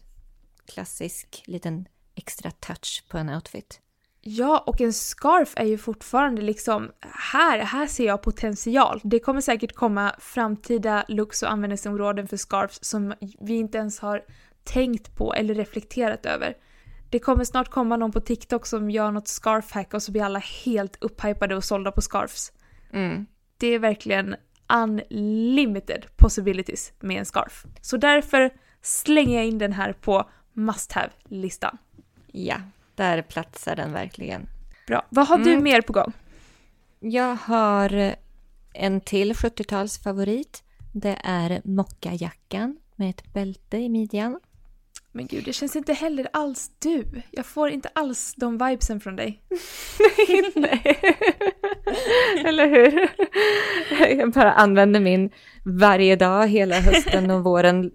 klassisk 0.66 1.44
liten 1.46 1.88
extra 2.16 2.52
touch 2.52 3.04
på 3.10 3.18
en 3.18 3.30
outfit. 3.30 3.82
Ja, 4.24 4.64
och 4.68 4.82
en 4.82 4.94
scarf 4.94 5.54
är 5.56 5.66
ju 5.66 5.78
fortfarande 5.78 6.42
liksom, 6.42 6.92
här, 7.34 7.60
här 7.60 7.88
ser 7.88 8.06
jag 8.06 8.22
potential. 8.22 9.02
Det 9.04 9.20
kommer 9.20 9.42
säkert 9.42 9.76
komma 9.76 10.16
framtida 10.20 11.06
looks 11.08 11.44
och 11.44 11.52
användningsområden 11.52 12.28
för 12.28 12.38
scarfs 12.38 12.80
som 12.82 13.14
vi 13.40 13.54
inte 13.54 13.78
ens 13.78 14.00
har 14.00 14.24
tänkt 14.64 15.16
på 15.16 15.34
eller 15.34 15.56
reflekterat 15.56 16.26
över. 16.26 16.58
Det 17.10 17.20
kommer 17.20 17.44
snart 17.44 17.70
komma 17.70 17.98
någon 17.98 18.12
på 18.12 18.20
TikTok 18.20 18.66
som 18.66 18.92
gör 18.92 19.12
något 19.12 19.28
scarf-hack 19.28 19.94
och 19.94 20.04
så 20.04 20.12
blir 20.12 20.24
alla 20.24 20.40
helt 20.40 20.98
upphypade 21.04 21.56
och 21.56 21.64
sålda 21.64 21.92
på 21.92 22.02
scarfs. 22.02 22.52
Mm. 22.94 23.26
Det 23.62 23.68
är 23.68 23.80
verkligen 23.80 24.36
unlimited 24.74 26.06
possibilities 26.16 26.94
med 27.00 27.20
en 27.20 27.26
scarf. 27.26 27.66
Så 27.82 27.98
därför 27.98 28.50
slänger 28.82 29.38
jag 29.38 29.48
in 29.48 29.58
den 29.58 29.74
här 29.74 29.94
på 29.94 30.30
must 30.54 30.92
have-listan. 30.92 31.78
Ja, 32.32 32.56
där 32.96 33.22
platsar 33.22 33.76
den 33.76 33.94
verkligen. 33.94 34.48
Bra. 34.88 35.06
Vad 35.10 35.28
har 35.28 35.38
du 35.38 35.52
Mm. 35.52 35.64
mer 35.64 35.82
på 35.82 35.94
gång? 35.94 36.14
Jag 37.00 37.36
har 37.36 38.16
en 38.74 39.02
till 39.02 39.34
70-talsfavorit. 39.34 40.64
Det 40.94 41.18
är 41.24 41.62
mockajackan 41.64 42.78
med 42.96 43.10
ett 43.10 43.34
bälte 43.34 43.78
i 43.78 43.90
midjan. 43.90 44.40
Men 45.12 45.28
gud, 45.28 45.46
det 45.46 45.54
känns 45.54 45.76
inte 45.76 45.94
heller 45.94 46.28
alls 46.34 46.72
du. 46.80 47.06
Jag 47.32 47.46
får 47.46 47.70
inte 47.70 47.90
alls 47.96 48.34
de 48.38 48.58
vibesen 48.58 49.00
från 49.00 49.16
dig. 49.16 49.44
Nej. 50.30 50.52
nej. 50.56 51.00
Eller 52.46 52.68
hur? 52.68 53.10
Jag 54.20 54.32
bara 54.32 54.54
använder 54.54 55.00
min 55.00 55.32
varje 55.66 56.16
dag 56.16 56.48
hela 56.48 56.80
hösten 56.80 57.32
och 57.32 57.44
våren. 57.44 57.92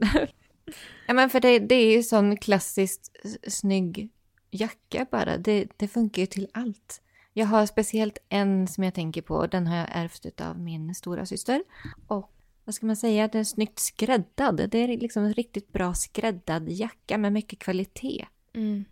Ja, 1.07 1.15
men 1.15 1.31
för 1.31 1.41
det, 1.41 1.59
det 1.59 1.75
är 1.75 1.97
ju 1.97 2.03
sån 2.03 2.37
klassiskt 2.37 3.11
snygg 3.49 4.11
jacka 4.51 5.07
bara. 5.11 5.39
Det, 5.39 5.69
det 5.77 5.89
funkar 5.89 6.23
ju 6.23 6.27
till 6.27 6.49
allt. 6.53 7.03
Jag 7.33 7.47
har 7.47 7.67
speciellt 7.67 8.19
en 8.29 8.69
som 8.69 8.85
jag 8.85 8.95
tänker 8.95 9.23
på. 9.23 9.47
Den 9.47 9.67
har 9.67 9.77
jag 9.77 9.89
ärvt 9.93 10.41
av 10.41 10.59
min 10.59 10.95
stora 10.95 11.27
syster. 11.27 11.63
Och 12.07 12.36
vad 12.67 12.75
ska 12.75 12.87
man 12.87 12.97
säga? 12.97 13.29
Den 13.29 13.41
är 13.41 13.45
snyggt 13.45 13.79
skräddad. 13.79 14.71
Det 14.71 14.79
är 14.79 14.89
liksom 14.89 15.25
en 15.25 15.35
riktigt 15.35 15.73
bra 15.73 15.95
skräddad 15.95 16.69
jacka 16.69 17.19
med 17.19 17.33
mycket 17.33 17.59
kvalitet. 17.59 18.27
Mm. 18.55 18.85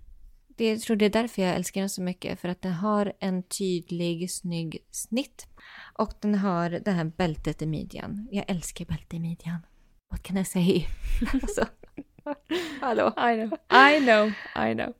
Det, 0.49 0.69
jag 0.69 0.81
tror 0.81 0.97
det 0.97 1.05
är 1.05 1.11
därför 1.11 1.43
jag 1.43 1.55
älskar 1.55 1.81
den 1.81 1.91
så 1.91 2.03
mycket. 2.03 2.41
För 2.41 2.49
att 2.49 2.63
den 2.63 2.73
har 2.73 3.13
en 3.21 3.43
tydlig, 3.43 4.31
snygg 4.31 4.79
snitt. 4.91 5.47
Och 5.95 6.13
den 6.21 6.35
har 6.35 6.71
det 6.71 6.91
här 6.91 7.05
bältet 7.05 7.63
i 7.63 7.67
midjan. 7.67 8.29
Jag 8.31 8.45
älskar 8.49 8.85
bälte 8.85 9.17
i 9.17 9.21
midjan. 9.21 9.59
What 10.11 10.23
can 10.23 10.39
I 10.39 10.45
say? 10.45 10.85
alltså, 11.33 11.67
hallå? 12.81 13.09
I 13.09 13.35
know. 13.35 13.59
I 13.91 14.01
know. 14.01 14.33
I 14.69 14.75
know. 14.75 14.93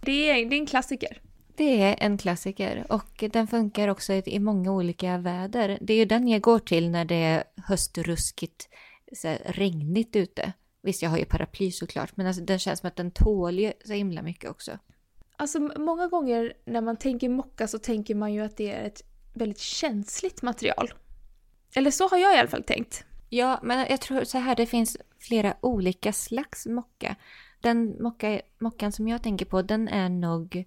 Det 0.00 0.30
är, 0.30 0.48
det 0.50 0.56
är 0.56 0.60
en 0.60 0.66
klassiker. 0.66 1.20
Det 1.56 1.82
är 1.82 1.96
en 2.00 2.18
klassiker 2.18 2.86
och 2.88 3.24
den 3.32 3.46
funkar 3.46 3.88
också 3.88 4.12
i 4.12 4.38
många 4.38 4.72
olika 4.72 5.18
väder. 5.18 5.78
Det 5.80 5.92
är 5.92 5.96
ju 5.96 6.04
den 6.04 6.28
jag 6.28 6.40
går 6.40 6.58
till 6.58 6.90
när 6.90 7.04
det 7.04 7.14
är 7.14 7.44
höstruskigt, 7.56 8.68
regnigt 9.44 10.16
ute. 10.16 10.52
Visst, 10.82 11.02
jag 11.02 11.10
har 11.10 11.18
ju 11.18 11.24
paraply 11.24 11.70
såklart, 11.70 12.16
men 12.16 12.26
alltså, 12.26 12.42
den 12.42 12.58
känns 12.58 12.80
som 12.80 12.88
att 12.88 12.96
den 12.96 13.10
tål 13.10 13.58
ju 13.58 13.72
så 13.84 13.92
himla 13.92 14.22
mycket 14.22 14.50
också. 14.50 14.78
Alltså 15.36 15.60
många 15.60 16.08
gånger 16.08 16.52
när 16.64 16.80
man 16.80 16.96
tänker 16.96 17.28
mocka 17.28 17.68
så 17.68 17.78
tänker 17.78 18.14
man 18.14 18.32
ju 18.32 18.40
att 18.40 18.56
det 18.56 18.72
är 18.72 18.86
ett 18.86 19.02
väldigt 19.34 19.58
känsligt 19.58 20.42
material. 20.42 20.94
Eller 21.74 21.90
så 21.90 22.08
har 22.08 22.18
jag 22.18 22.36
i 22.36 22.38
alla 22.38 22.48
fall 22.48 22.62
tänkt. 22.62 23.04
Ja, 23.28 23.60
men 23.62 23.86
jag 23.90 24.00
tror 24.00 24.24
så 24.24 24.38
här, 24.38 24.56
det 24.56 24.66
finns 24.66 24.96
flera 25.18 25.56
olika 25.60 26.12
slags 26.12 26.66
mocka. 26.66 27.16
Den 27.60 28.02
mocka, 28.02 28.40
mockan 28.58 28.92
som 28.92 29.08
jag 29.08 29.22
tänker 29.22 29.46
på, 29.46 29.62
den 29.62 29.88
är 29.88 30.08
nog 30.08 30.64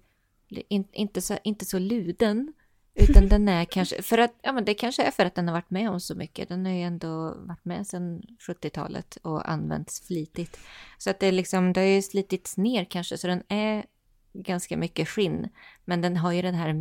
in, 0.48 0.88
inte, 0.92 1.20
så, 1.20 1.38
inte 1.44 1.64
så 1.64 1.78
luden. 1.78 2.52
Utan 2.94 3.28
den 3.28 3.48
är 3.48 3.64
kanske, 3.64 4.02
för 4.02 4.18
att, 4.18 4.34
ja 4.42 4.52
men 4.52 4.64
det 4.64 4.74
kanske 4.74 5.02
är 5.02 5.10
för 5.10 5.24
att 5.24 5.34
den 5.34 5.48
har 5.48 5.54
varit 5.54 5.70
med 5.70 5.90
om 5.90 6.00
så 6.00 6.14
mycket. 6.14 6.48
Den 6.48 6.66
har 6.66 6.72
ju 6.72 6.82
ändå 6.82 7.34
varit 7.38 7.64
med 7.64 7.86
sedan 7.86 8.22
70-talet 8.48 9.18
och 9.22 9.50
använts 9.50 10.06
flitigt. 10.06 10.58
Så 10.98 11.10
att 11.10 11.20
det 11.20 11.26
är 11.26 11.32
liksom, 11.32 11.72
det 11.72 11.80
har 11.80 11.86
ju 11.86 12.02
slitits 12.02 12.56
ner 12.56 12.84
kanske, 12.84 13.18
så 13.18 13.26
den 13.26 13.42
är 13.48 13.84
ganska 14.32 14.76
mycket 14.76 15.08
skinn. 15.08 15.48
Men 15.84 16.00
den 16.00 16.16
har 16.16 16.32
ju 16.32 16.42
den 16.42 16.54
här, 16.54 16.74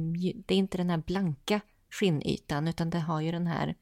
det 0.46 0.54
är 0.54 0.58
inte 0.58 0.78
den 0.78 0.90
här 0.90 0.98
blanka 0.98 1.62
skinnytan, 1.90 2.68
utan 2.68 2.90
det 2.90 3.00
har 3.00 3.22
ju 3.22 3.32
den 3.32 3.48
här 3.48 3.76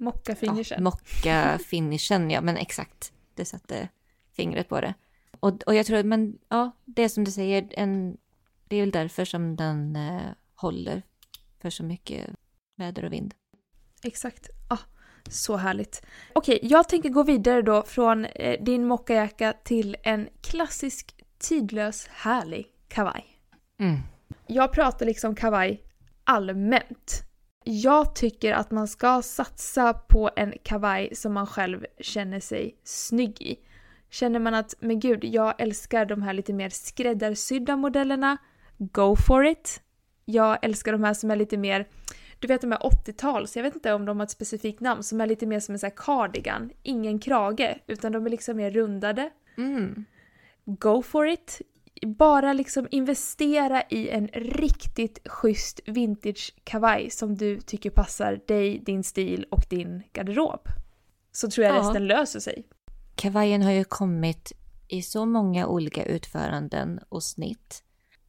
Mocka-finishen. 0.00 0.76
Ja, 0.78 0.80
mocka-finishen, 0.80 2.30
ja 2.30 2.40
men 2.40 2.56
exakt. 2.56 3.12
Det 3.34 3.44
satte 3.44 3.88
fingret 4.36 4.68
på 4.68 4.80
det. 4.80 4.94
Och, 5.40 5.62
och 5.62 5.74
jag 5.74 5.86
tror, 5.86 6.02
men 6.02 6.38
ja, 6.48 6.70
det 6.84 7.02
är 7.02 7.08
som 7.08 7.24
du 7.24 7.30
säger, 7.30 7.68
en, 7.70 8.16
det 8.70 8.76
är 8.76 8.80
väl 8.80 8.90
därför 8.90 9.24
som 9.24 9.56
den 9.56 9.96
eh, 9.96 10.22
håller 10.54 11.02
för 11.62 11.70
så 11.70 11.84
mycket 11.84 12.30
väder 12.76 13.04
och 13.04 13.12
vind. 13.12 13.34
Exakt. 14.02 14.50
Ah, 14.68 14.78
så 15.28 15.56
härligt. 15.56 16.06
Okej, 16.32 16.58
jag 16.62 16.88
tänker 16.88 17.08
gå 17.08 17.22
vidare 17.22 17.62
då 17.62 17.82
från 17.82 18.24
eh, 18.24 18.64
din 18.64 18.86
mockajacka 18.86 19.54
till 19.64 19.96
en 20.02 20.28
klassisk, 20.40 21.14
tidlös, 21.38 22.06
härlig 22.06 22.66
kavaj. 22.88 23.26
Mm. 23.78 23.98
Jag 24.46 24.72
pratar 24.72 25.06
liksom 25.06 25.34
kavaj 25.34 25.82
allmänt. 26.24 27.22
Jag 27.64 28.14
tycker 28.14 28.52
att 28.52 28.70
man 28.70 28.88
ska 28.88 29.22
satsa 29.22 29.94
på 29.94 30.30
en 30.36 30.54
kavaj 30.62 31.14
som 31.14 31.32
man 31.32 31.46
själv 31.46 31.86
känner 32.00 32.40
sig 32.40 32.76
snygg 32.84 33.42
i. 33.42 33.56
Känner 34.10 34.38
man 34.38 34.54
att, 34.54 34.74
men 34.80 35.00
gud, 35.00 35.24
jag 35.24 35.60
älskar 35.60 36.04
de 36.04 36.22
här 36.22 36.32
lite 36.32 36.52
mer 36.52 36.68
skräddarsydda 36.68 37.76
modellerna, 37.76 38.36
go 38.92 39.16
for 39.16 39.46
it. 39.46 39.80
Jag 40.24 40.58
älskar 40.64 40.92
de 40.92 41.04
här 41.04 41.14
som 41.14 41.30
är 41.30 41.36
lite 41.36 41.56
mer, 41.56 41.88
du 42.38 42.48
vet 42.48 42.60
de 42.60 42.72
här 42.72 42.78
80-tals, 42.80 43.56
jag 43.56 43.62
vet 43.62 43.74
inte 43.74 43.92
om 43.92 44.04
de 44.04 44.16
har 44.18 44.24
ett 44.24 44.30
specifikt 44.30 44.80
namn, 44.80 45.02
som 45.02 45.20
är 45.20 45.26
lite 45.26 45.46
mer 45.46 45.60
som 45.60 45.72
en 45.72 45.78
sån 45.78 45.86
här 45.86 45.96
cardigan. 45.96 46.70
Ingen 46.82 47.18
krage, 47.18 47.76
utan 47.86 48.12
de 48.12 48.26
är 48.26 48.30
liksom 48.30 48.56
mer 48.56 48.70
rundade 48.70 49.30
Mm. 49.58 50.04
go 50.64 51.02
for 51.02 51.28
it. 51.28 51.60
Bara 52.06 52.52
liksom 52.52 52.88
investera 52.90 53.82
i 53.88 54.08
en 54.08 54.28
riktigt 54.28 55.28
schysst 55.28 55.80
vintage 55.86 56.54
kavaj 56.64 57.10
som 57.10 57.34
du 57.34 57.60
tycker 57.60 57.90
passar 57.90 58.40
dig, 58.46 58.78
din 58.78 59.04
stil 59.04 59.46
och 59.50 59.64
din 59.70 60.02
garderob. 60.12 60.60
Så 61.32 61.50
tror 61.50 61.66
jag 61.66 61.76
Ja. 61.76 61.80
resten 61.80 62.06
löser 62.06 62.40
sig. 62.40 62.64
Kavajen 63.14 63.62
har 63.62 63.70
ju 63.72 63.84
kommit 63.84 64.52
i 64.88 65.02
så 65.02 65.26
många 65.26 65.66
olika 65.66 66.04
utföranden 66.04 67.00
och 67.08 67.22
snitt. 67.22 67.82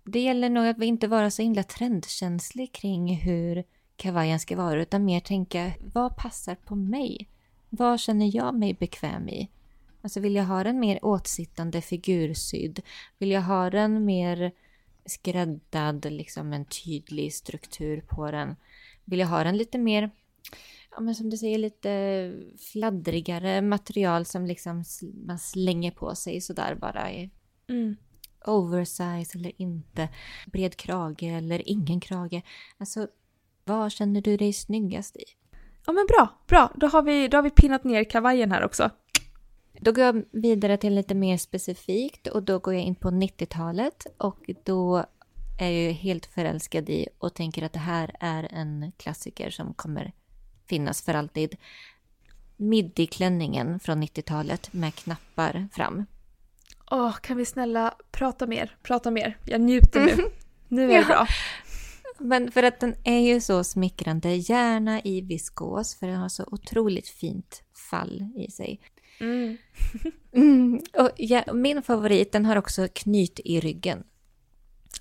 Det 0.04 0.20
gäller 0.20 0.50
nog 0.50 0.68
att 0.68 0.78
vi 0.78 0.86
inte 0.86 1.08
vara 1.08 1.32
så 1.32 1.42
himla 1.42 1.64
trendkänslig 1.64 2.72
kring 2.72 3.16
hur 3.16 3.64
kavajen 3.96 4.40
ska 4.40 4.56
vara 4.56 4.82
utan 4.82 5.06
mer 5.06 5.20
tänka 5.20 5.72
vad 5.94 6.18
passar 6.18 6.56
på 6.56 6.76
mig? 6.76 7.30
Vad 7.70 8.00
känner 8.00 8.36
jag 8.36 8.56
mig 8.56 8.74
bekväm 8.74 9.30
i? 9.30 9.50
Alltså 10.02 10.20
vill 10.20 10.36
jag 10.36 10.44
ha 10.44 10.64
den 10.64 10.80
mer 10.80 11.06
åtsittande 11.06 11.82
figursydd? 11.82 12.82
Vill 13.18 13.32
jag 13.32 13.42
ha 13.42 13.70
den 13.70 14.06
mer 14.06 14.52
skräddad, 15.06 16.06
liksom 16.12 16.54
en 16.54 16.66
tydlig 16.66 17.34
struktur 17.34 18.02
på 18.02 18.32
den? 18.32 18.56
Vill 19.06 19.20
jag 19.20 19.28
ha 19.28 19.44
den 19.44 19.58
lite 19.58 19.78
mer, 19.78 20.10
ja 20.92 21.00
men 21.00 21.16
som 21.16 21.30
du 21.30 21.38
säger, 21.38 21.58
lite 21.58 22.34
fladdrigare 22.72 23.62
material 23.62 24.26
som 24.26 24.46
liksom 24.46 24.84
man 25.26 25.40
slänger 25.40 25.92
på 25.92 26.16
sig 26.16 26.42
sådär 26.42 26.76
bara 26.76 27.12
i 27.12 27.30
mm 27.68 27.96
oversize 28.46 29.38
eller 29.38 29.62
inte, 29.62 30.10
bred 30.46 30.78
krage 30.78 31.24
eller 31.24 31.70
ingen 31.70 32.00
krage. 32.00 32.42
Alltså, 32.78 33.08
vad 33.64 33.92
känner 33.92 34.22
du 34.22 34.38
dig 34.38 34.54
snyggast 34.54 35.16
i? 35.16 35.24
Ja 35.86 35.94
men 35.94 36.08
bra, 36.08 36.28
bra. 36.48 36.72
Då 36.76 36.88
har 36.88 37.02
vi, 37.02 37.28
då 37.28 37.38
har 37.38 37.42
vi 37.42 37.50
pinnat 37.50 37.84
ner 37.84 38.04
kavajen 38.04 38.52
här 38.52 38.66
också. 38.66 38.90
Då 39.80 39.92
går 39.92 40.04
jag 40.04 40.24
vidare 40.32 40.78
till 40.78 40.96
lite 40.96 41.16
mer 41.16 41.38
specifikt 41.38 42.28
och 42.28 42.44
då 42.44 42.60
går 42.60 42.74
jag 42.74 42.84
in 42.84 42.96
på 42.96 43.10
90-talet 43.10 44.08
och 44.18 44.50
då 44.64 45.06
är 45.60 45.70
jag 45.70 45.94
helt 45.94 46.26
förälskad 46.26 46.90
i 46.90 47.08
och 47.18 47.34
tänker 47.34 47.64
att 47.64 47.74
det 47.74 47.80
här 47.80 48.16
är 48.20 48.48
en 48.52 48.92
klassiker 48.98 49.50
som 49.50 49.74
kommer 49.74 50.14
finnas 50.68 51.02
för 51.02 51.14
alltid. 51.14 51.56
Midi-klänningen 52.58 53.80
från 53.80 54.04
90-talet 54.04 54.74
med 54.74 54.96
knappar 54.96 55.68
fram. 55.74 56.06
Åh, 56.92 57.16
kan 57.22 57.38
vi 57.38 57.46
snälla 57.46 57.94
prata 58.12 58.48
mer? 58.48 58.76
Prata 58.84 59.12
mer. 59.12 59.38
Jag 59.46 59.62
njuter 59.62 60.06
nu. 60.06 60.12
Mm. 60.12 60.26
Nu 60.68 60.84
är 60.84 60.88
det 60.88 60.94
ja. 60.94 61.06
bra. 61.06 61.28
Men 62.18 62.52
för 62.52 62.64
att 62.64 62.80
den 62.80 62.96
är 63.04 63.20
ju 63.20 63.42
så 63.42 63.64
smickrande, 63.64 64.36
gärna 64.36 65.02
i 65.02 65.22
viskos 65.22 65.96
för 65.96 66.08
den 66.08 66.16
har 66.16 66.30
så 66.30 66.44
otroligt 66.52 67.08
fint 67.08 67.64
fall 67.92 68.30
i 68.36 68.52
sig. 68.52 68.82
Mm. 69.20 69.58
mm. 70.32 70.82
Och 70.98 71.10
ja, 71.18 71.44
min 71.54 71.82
favorit, 71.82 72.32
den 72.32 72.46
har 72.46 72.56
också 72.56 72.88
knyt 72.94 73.40
i 73.46 73.60
ryggen. 73.60 74.04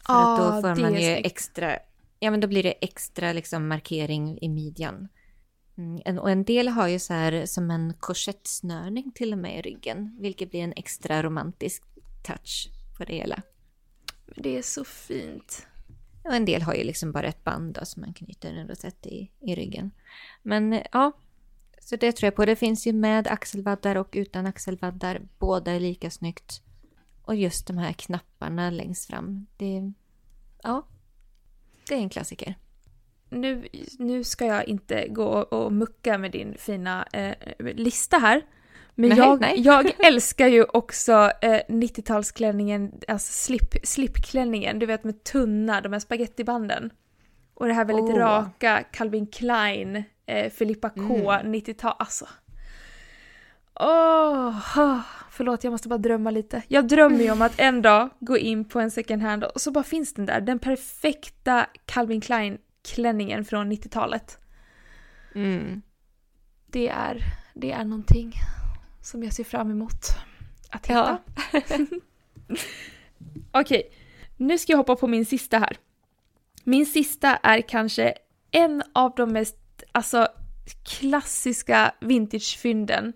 För 0.07 0.13
ah, 0.13 0.35
att 0.35 0.39
då 0.39 0.69
får 0.69 0.81
man 0.81 0.95
ju 0.95 1.09
extra, 1.09 1.79
ja 2.19 2.31
men 2.31 2.41
då 2.41 2.49
blir 2.49 2.63
det 2.63 2.75
extra 2.81 3.33
liksom 3.33 3.69
markering 3.69 4.39
i 4.41 4.49
midjan. 4.49 5.09
Mm, 5.81 6.19
och 6.19 6.31
en 6.31 6.45
del 6.45 6.69
har 6.69 6.89
ju 6.89 6.99
så 6.99 7.15
här 7.15 7.47
som 7.47 7.71
en 7.71 7.95
korsettsnörning 7.95 9.13
till 9.15 9.33
och 9.33 9.39
med 9.39 9.59
i 9.59 9.63
ryggen, 9.63 10.17
vilket 10.21 10.51
blir 10.51 10.61
en 10.61 10.73
extra 10.77 11.23
romantisk 11.23 11.83
touch 12.23 12.71
på 12.99 13.05
det 13.05 13.15
hela. 13.15 13.43
Det 14.37 14.59
är 14.59 14.63
så 14.63 14.85
fint. 14.85 15.67
Och 16.25 16.35
en 16.35 16.45
del 16.45 16.63
har 16.63 16.75
ju 16.75 16.85
liksom 16.85 17.13
bara 17.13 17.27
ett 17.27 17.45
band 17.45 17.75
då, 17.75 17.85
som 17.85 18.01
man 18.01 18.15
knyter 18.15 18.55
en 18.55 18.69
rosett 18.69 19.07
i, 19.07 19.31
i 19.41 19.55
ryggen. 19.55 19.91
Men 20.43 20.83
ja, 20.93 21.13
så 21.81 21.97
det 21.97 22.13
tror 22.13 22.27
jag 22.27 22.35
på. 22.35 22.45
Det 22.45 22.57
finns 22.57 22.87
ju 22.87 22.93
med 22.93 23.27
axelvaddar 23.27 23.97
och 23.97 24.09
utan 24.13 24.47
axelvaddar. 24.47 25.21
Båda 25.39 25.73
är 25.73 25.81
lika 25.81 26.11
snyggt. 26.11 26.63
Och 27.23 27.35
just 27.35 27.67
de 27.67 27.79
här 27.79 27.93
knapparna 27.93 28.71
längst 28.71 29.07
fram. 29.07 29.47
Det, 29.57 29.93
ja, 30.63 30.87
det 31.89 31.95
är 31.95 31.99
en 31.99 32.11
klassiker. 32.11 32.55
Nu, 33.31 33.69
nu 33.99 34.25
ska 34.25 34.47
jag 34.47 34.69
inte 34.69 35.09
gå 35.09 35.29
och 35.29 35.73
mucka 35.73 36.19
med 36.19 36.31
din 36.31 36.55
fina 36.59 37.07
eh, 37.13 37.35
lista 37.59 38.19
här. 38.19 38.43
Men 38.95 39.09
nej, 39.09 39.19
jag, 39.19 39.41
nej. 39.41 39.61
jag 39.61 39.93
älskar 40.07 40.47
ju 40.47 40.65
också 40.65 41.13
eh, 41.43 41.61
90-talsklänningen, 41.69 43.05
alltså 43.09 43.33
slip, 43.33 43.87
slipklänningen, 43.87 44.79
du 44.79 44.87
vet 44.87 45.05
med 45.05 45.25
tunna, 45.25 45.81
de 45.81 45.93
här 45.93 46.01
spagettibanden. 46.01 46.91
Och 47.55 47.67
det 47.67 47.73
här 47.73 47.85
väldigt 47.85 48.15
oh. 48.15 48.19
raka 48.19 48.85
Calvin 48.93 49.27
Klein, 49.27 50.05
eh, 50.27 50.51
Filippa 50.51 50.91
K, 50.91 51.31
mm. 51.31 51.55
90-tal, 51.55 51.95
alltså. 51.99 52.29
Åh, 53.75 54.49
oh, 54.77 55.01
förlåt 55.31 55.65
jag 55.65 55.71
måste 55.71 55.89
bara 55.89 55.99
drömma 55.99 56.31
lite. 56.31 56.63
Jag 56.69 56.89
drömmer 56.89 57.21
ju 57.21 57.31
om 57.31 57.43
att 57.43 57.61
en 57.61 57.83
dag 57.83 58.09
gå 58.21 58.39
in 58.39 58.65
på 58.65 58.81
en 58.81 58.91
second 58.91 59.23
hand 59.23 59.45
och 59.45 59.61
så 59.61 59.71
bara 59.71 59.85
finns 59.85 60.15
den 60.15 60.27
där, 60.27 60.41
den 60.41 60.59
perfekta 60.59 61.67
Calvin 61.87 62.21
Klein 62.21 62.59
klänningen 62.83 63.45
från 63.45 63.73
90-talet. 63.73 64.39
Mm. 65.35 65.83
Det 66.67 66.89
är, 66.89 67.23
det 67.55 67.73
är 67.73 67.85
någonting 67.85 68.33
som 69.03 69.23
jag 69.23 69.33
ser 69.33 69.45
fram 69.45 69.71
emot 69.71 70.05
att 70.71 70.87
hitta. 70.87 71.19
Ja. 71.53 71.61
Okej, 73.53 73.93
nu 74.37 74.59
ska 74.59 74.73
jag 74.73 74.79
hoppa 74.79 74.97
på 74.97 75.07
min 75.07 75.27
sista 75.27 75.59
här. 75.59 75.77
Min 76.65 76.87
sista 76.87 77.37
är 77.37 77.61
kanske 77.61 78.15
en 78.51 78.83
av 78.93 79.15
de 79.17 79.33
mest 79.33 79.57
alltså, 79.93 80.29
klassiska 80.85 81.95
vintagefynden. 82.01 83.13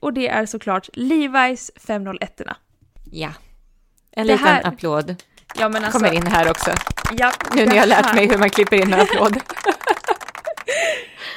Och 0.00 0.12
det 0.12 0.28
är 0.28 0.46
såklart 0.46 0.88
Levi's 0.88 1.70
501 1.76 2.40
-erna. 2.40 2.54
Ja. 3.10 3.32
En 4.10 4.26
det 4.26 4.32
liten 4.32 4.46
här... 4.46 4.66
applåd 4.66 5.16
ja, 5.58 5.64
alltså... 5.64 5.90
kommer 5.90 6.12
in 6.12 6.26
här 6.26 6.50
också. 6.50 6.70
Ja, 7.18 7.32
nu 7.54 7.66
när 7.66 7.74
jag 7.74 7.82
har 7.82 7.86
lärt 7.86 8.14
mig 8.14 8.28
hur 8.28 8.38
man 8.38 8.50
klipper 8.50 8.76
in 8.76 8.92
en 8.92 9.00
applåd. 9.00 9.36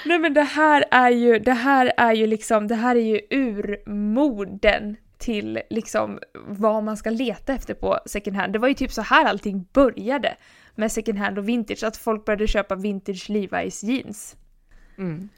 Nej 0.06 0.20
men 0.20 0.34
det 0.34 0.42
här 0.42 0.86
är 0.92 1.10
ju, 1.10 1.40
det 1.40 1.54
här 1.54 1.94
är 1.98 2.14
ju 2.14 2.28
liksom, 2.28 2.68
det 2.68 2.76
här 2.76 2.96
är 2.96 3.00
ju 3.00 3.20
urmoden 3.30 4.96
till 5.18 5.62
liksom 5.70 6.20
vad 6.34 6.84
man 6.84 6.98
ska 6.98 7.10
leta 7.10 7.54
efter 7.54 7.74
på 7.74 8.00
second 8.06 8.36
hand. 8.36 8.54
Det 8.54 8.60
var 8.60 8.68
ju 8.68 8.74
typ 8.74 8.92
så 8.92 9.02
här 9.02 9.26
allting 9.26 9.68
började 9.74 10.36
med 10.76 10.92
second 10.92 11.18
hand 11.20 11.38
och 11.38 11.50
vintage, 11.50 11.84
att 11.84 11.98
folk 11.98 12.26
började 12.26 12.48
köpa 12.48 12.76
vintage 12.76 13.30
Levi's 13.30 13.86
jeans. 13.86 14.36
Mm. 14.98 15.30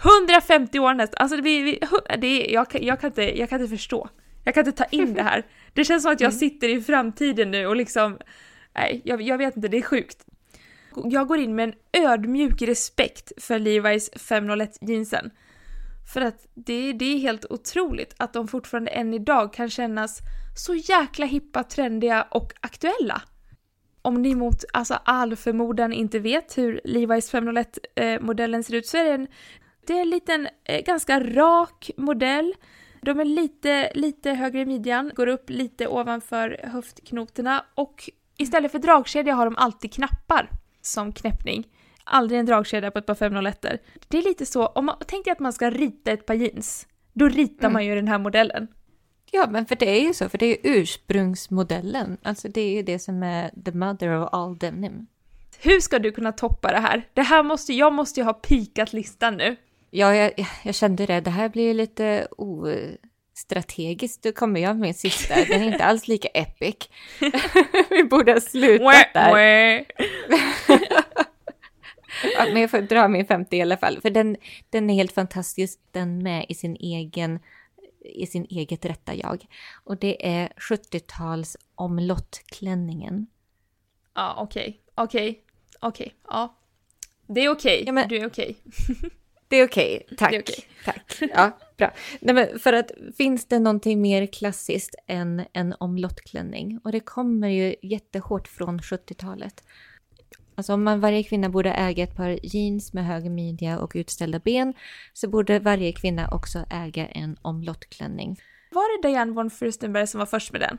150 0.05 0.79
år 0.79 0.93
nästan, 0.93 1.17
alltså 1.17 1.35
det, 1.35 1.41
blir, 1.41 1.79
det, 2.17 2.45
jag, 2.45 2.67
jag, 2.81 2.99
kan 2.99 3.07
inte, 3.07 3.39
jag 3.39 3.49
kan 3.49 3.61
inte 3.61 3.75
förstå. 3.75 4.09
Jag 4.43 4.53
kan 4.53 4.67
inte 4.67 4.83
ta 4.83 4.89
in 4.91 5.13
det 5.13 5.23
här. 5.23 5.45
Det 5.73 5.85
känns 5.85 6.03
som 6.03 6.11
att 6.11 6.21
jag 6.21 6.29
mm. 6.29 6.39
sitter 6.39 6.69
i 6.69 6.81
framtiden 6.81 7.51
nu 7.51 7.67
och 7.67 7.75
liksom, 7.75 8.17
nej, 8.75 9.01
jag, 9.05 9.21
jag 9.21 9.37
vet 9.37 9.55
inte, 9.55 9.67
det 9.67 9.77
är 9.77 9.81
sjukt. 9.81 10.25
Jag 11.03 11.27
går 11.27 11.37
in 11.37 11.55
med 11.55 11.63
en 11.63 12.03
ödmjuk 12.05 12.61
respekt 12.61 13.31
för 13.37 13.59
Levi's 13.59 14.19
501 14.19 14.77
jeansen. 14.81 15.31
För 16.13 16.21
att 16.21 16.47
det, 16.53 16.93
det 16.93 17.05
är 17.05 17.17
helt 17.17 17.45
otroligt 17.49 18.13
att 18.17 18.33
de 18.33 18.47
fortfarande 18.47 18.91
än 18.91 19.13
idag 19.13 19.53
kan 19.53 19.69
kännas 19.69 20.19
så 20.55 20.75
jäkla 20.75 21.25
hippa, 21.25 21.63
trendiga 21.63 22.27
och 22.31 22.53
aktuella. 22.61 23.21
Om 24.01 24.21
ni 24.21 24.35
mot 24.35 24.63
alltså 24.73 24.99
all 25.05 25.35
förmodan 25.35 25.93
inte 25.93 26.19
vet 26.19 26.57
hur 26.57 26.81
Levi's 26.85 27.31
501-modellen 27.95 28.59
eh, 28.59 28.63
ser 28.63 28.75
ut 28.75 28.87
så 28.87 28.97
är 28.97 29.03
det 29.03 29.11
en, 29.11 29.27
det 29.87 29.93
är 29.93 30.01
en 30.01 30.09
liten, 30.09 30.47
eh, 30.63 30.81
ganska 30.81 31.19
rak 31.19 31.91
modell 31.97 32.55
de 33.05 33.19
är 33.19 33.25
lite, 33.25 33.91
lite 33.95 34.31
högre 34.31 34.61
i 34.61 34.65
midjan, 34.65 35.11
går 35.15 35.27
upp 35.27 35.49
lite 35.49 35.87
ovanför 35.87 36.59
höftknotorna 36.63 37.65
och 37.75 38.09
istället 38.37 38.71
för 38.71 38.79
dragkedja 38.79 39.33
har 39.33 39.45
de 39.45 39.55
alltid 39.57 39.93
knappar 39.93 40.49
som 40.81 41.11
knäppning. 41.11 41.67
Aldrig 42.03 42.39
en 42.39 42.45
dragkedja 42.45 42.91
på 42.91 42.99
ett 42.99 43.05
par 43.05 43.15
501 43.15 43.65
Det 44.07 44.17
är 44.17 44.21
lite 44.21 44.45
så, 44.45 44.65
om 44.65 44.85
man 44.85 44.99
tänker 45.07 45.31
att 45.31 45.39
man 45.39 45.53
ska 45.53 45.69
rita 45.69 46.11
ett 46.11 46.25
par 46.25 46.33
jeans, 46.33 46.87
då 47.13 47.27
ritar 47.27 47.65
mm. 47.65 47.73
man 47.73 47.85
ju 47.85 47.95
den 47.95 48.07
här 48.07 48.19
modellen. 48.19 48.67
Ja, 49.31 49.47
men 49.49 49.65
för 49.65 49.75
det 49.75 49.89
är 49.89 50.01
ju 50.01 50.13
så, 50.13 50.29
för 50.29 50.37
det 50.37 50.45
är 50.45 50.49
ju 50.49 50.79
ursprungsmodellen. 50.79 52.17
Alltså 52.23 52.47
det 52.47 52.61
är 52.61 52.73
ju 52.73 52.81
det 52.83 52.99
som 52.99 53.23
är 53.23 53.49
the 53.65 53.71
mother 53.71 54.21
of 54.21 54.29
all 54.31 54.57
denim. 54.57 55.07
Hur 55.59 55.79
ska 55.79 55.99
du 55.99 56.11
kunna 56.11 56.31
toppa 56.31 56.71
det 56.71 56.79
här? 56.79 57.07
Det 57.13 57.21
här 57.21 57.43
måste, 57.43 57.73
jag 57.73 57.93
måste 57.93 58.19
ju 58.19 58.23
ha 58.23 58.33
pikat 58.33 58.93
listan 58.93 59.37
nu. 59.37 59.55
Ja, 59.97 60.15
jag, 60.15 60.45
jag 60.63 60.75
kände 60.75 61.05
det. 61.05 61.19
Det 61.21 61.29
här 61.31 61.49
blir 61.49 61.73
lite 61.73 62.27
ostrategiskt. 62.37 64.23
Då 64.23 64.31
kommer 64.31 64.59
jag 64.59 64.69
med 64.75 64.79
min 64.81 64.93
sista. 64.93 65.35
Den 65.35 65.61
är 65.61 65.71
inte 65.71 65.85
alls 65.85 66.07
lika 66.07 66.27
epic. 66.27 66.75
Vi 67.89 68.03
borde 68.03 68.33
ha 68.33 68.39
slutat 68.39 69.13
där. 69.13 69.31
Ja, 72.37 72.45
men 72.53 72.61
jag 72.61 72.71
får 72.71 72.81
dra 72.81 73.07
min 73.07 73.25
femte 73.25 73.57
i 73.57 73.61
alla 73.61 73.77
fall. 73.77 74.01
För 74.01 74.09
den, 74.09 74.37
den 74.69 74.89
är 74.89 74.93
helt 74.93 75.11
fantastisk, 75.11 75.79
den 75.91 76.23
med 76.23 76.45
i 76.49 76.53
sin 76.55 76.75
egen 76.75 77.39
i 78.05 78.25
sin 78.27 78.45
eget 78.49 78.85
rätta 78.85 79.15
jag. 79.15 79.45
Och 79.83 79.97
det 79.97 80.27
är 80.27 80.47
70-tals 80.57 81.57
omlottklänningen. 81.75 83.27
Ja, 84.15 84.35
okej. 84.37 84.79
Okej. 84.95 85.41
Okej. 85.79 86.13
Ja. 86.27 86.55
Det 87.27 87.41
är 87.41 87.49
okej. 87.49 87.83
Ja, 87.85 87.91
men- 87.91 88.07
Du 88.09 88.17
är 88.17 88.27
okej. 88.27 88.55
Det 89.47 89.55
är 89.55 89.67
okej, 89.67 90.07
tack. 90.17 90.31
Det 90.31 90.37
är 90.37 90.41
okej. 90.41 90.65
tack. 90.85 91.17
Ja, 91.33 91.57
bra. 91.77 91.93
Nej, 92.19 92.35
men 92.35 92.59
för 92.59 92.73
att 92.73 92.91
finns 93.17 93.45
det 93.45 93.59
någonting 93.59 94.01
mer 94.01 94.25
klassiskt 94.25 94.95
än 95.07 95.45
en 95.53 95.75
omlottklänning? 95.79 96.79
Och 96.83 96.91
det 96.91 96.99
kommer 96.99 97.47
ju 97.47 97.75
jättehårt 97.81 98.47
från 98.47 98.79
70-talet. 98.79 99.63
Alltså 100.55 100.73
om 100.73 100.83
man, 100.83 100.99
varje 100.99 101.23
kvinna 101.23 101.49
borde 101.49 101.71
äga 101.71 102.03
ett 102.03 102.15
par 102.15 102.39
jeans 102.43 102.93
med 102.93 103.05
hög 103.05 103.31
midja 103.31 103.79
och 103.79 103.91
utställda 103.95 104.39
ben 104.39 104.73
så 105.13 105.27
borde 105.27 105.59
varje 105.59 105.91
kvinna 105.91 106.29
också 106.31 106.65
äga 106.69 107.07
en 107.07 107.37
omlottklänning. 107.41 108.39
Var 108.71 109.01
det 109.01 109.07
Diane 109.07 109.31
von 109.31 109.49
Furstenberg 109.49 110.07
som 110.07 110.19
var 110.19 110.25
först 110.25 110.51
med 110.51 110.61
den? 110.61 110.77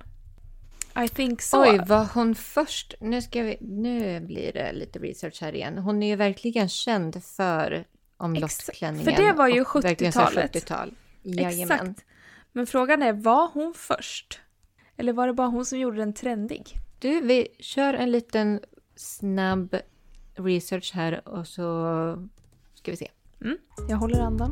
I 1.05 1.09
think 1.09 1.43
so. 1.43 1.63
Oj, 1.63 1.81
var 1.87 2.09
hon 2.15 2.35
först? 2.35 2.95
Nu, 3.01 3.23
ska 3.23 3.43
vi, 3.43 3.57
nu 3.61 4.21
blir 4.21 4.53
det 4.53 4.73
lite 4.73 4.99
research 4.99 5.41
här 5.41 5.55
igen. 5.55 5.79
Hon 5.79 6.03
är 6.03 6.07
ju 6.07 6.17
verkligen 6.17 6.69
känd 6.69 7.25
för 7.25 7.85
omlottklänningen. 8.17 9.15
För 9.15 9.23
det 9.23 9.33
var 9.33 9.49
ju 9.49 9.61
och 9.61 9.85
verkligen 9.85 10.13
så 10.13 10.21
70-talet. 10.21 10.55
70-tal. 10.55 10.95
Jajamän. 11.23 11.63
Exakt. 11.81 12.05
Men 12.53 12.67
frågan 12.67 13.03
är, 13.03 13.13
var 13.13 13.51
hon 13.53 13.75
först? 13.77 14.41
Eller 14.97 15.13
var 15.13 15.27
det 15.27 15.33
bara 15.33 15.49
hon 15.49 15.67
som 15.67 15.79
gjorde 15.79 15.97
den 15.97 16.13
trendig? 16.13 16.73
Du, 16.99 17.21
vi 17.21 17.49
kör 17.59 17.95
en 17.95 18.11
liten 18.11 18.61
snabb 18.97 19.77
research 20.35 20.93
här 20.95 21.29
och 21.29 21.47
så 21.47 22.29
ska 22.75 22.91
vi 22.91 22.97
se. 22.97 23.11
Mm, 23.41 23.59
jag 23.89 23.97
håller 23.97 24.21
andan. 24.21 24.51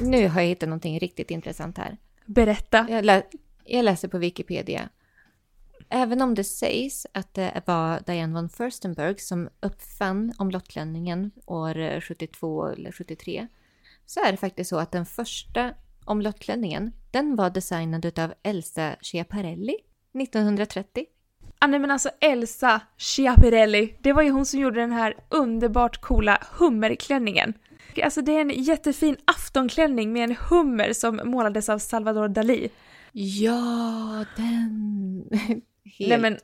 Nu 0.00 0.28
har 0.28 0.40
jag 0.40 0.48
hittat 0.48 0.68
någonting 0.68 0.98
riktigt 0.98 1.30
intressant 1.30 1.78
här. 1.78 1.96
Berätta. 2.26 2.86
Jag, 2.90 3.04
lä- 3.04 3.22
jag 3.64 3.84
läser 3.84 4.08
på 4.08 4.18
Wikipedia. 4.18 4.88
Även 5.92 6.22
om 6.22 6.34
det 6.34 6.44
sägs 6.44 7.06
att 7.14 7.34
det 7.34 7.62
var 7.66 8.00
Diane 8.06 8.34
von 8.34 8.48
Furstenberg 8.48 9.18
som 9.18 9.48
uppfann 9.60 10.32
omlottklänningen 10.38 11.30
år 11.46 11.78
eh, 11.78 12.00
72 12.00 12.66
eller 12.66 12.92
73 12.92 13.46
så 14.06 14.20
är 14.20 14.30
det 14.30 14.36
faktiskt 14.36 14.70
så 14.70 14.78
att 14.78 14.92
den 14.92 15.06
första 15.06 15.70
omlottklänningen 16.04 16.92
den 17.10 17.36
var 17.36 17.50
designad 17.50 18.18
av 18.18 18.34
Elsa 18.42 18.96
Schiaparelli 19.00 19.76
1930. 20.20 21.04
Ah, 21.58 21.66
nej 21.66 21.80
men 21.80 21.90
alltså 21.90 22.10
Elsa 22.20 22.80
Schiaparelli, 22.98 23.94
det 24.00 24.12
var 24.12 24.22
ju 24.22 24.30
hon 24.30 24.46
som 24.46 24.60
gjorde 24.60 24.80
den 24.80 24.92
här 24.92 25.14
underbart 25.28 26.00
coola 26.00 26.42
hummerklänningen. 26.58 27.54
Alltså 28.02 28.22
det 28.22 28.32
är 28.32 28.40
en 28.40 28.62
jättefin 28.62 29.16
aftonklänning 29.24 30.12
med 30.12 30.24
en 30.24 30.36
hummer 30.50 30.92
som 30.92 31.20
målades 31.24 31.68
av 31.68 31.78
Salvador 31.78 32.28
Dalí. 32.28 32.68
Ja, 33.12 34.24
den... 34.36 35.24
Helt 36.00 36.08
Nej 36.08 36.18
men 36.18 36.38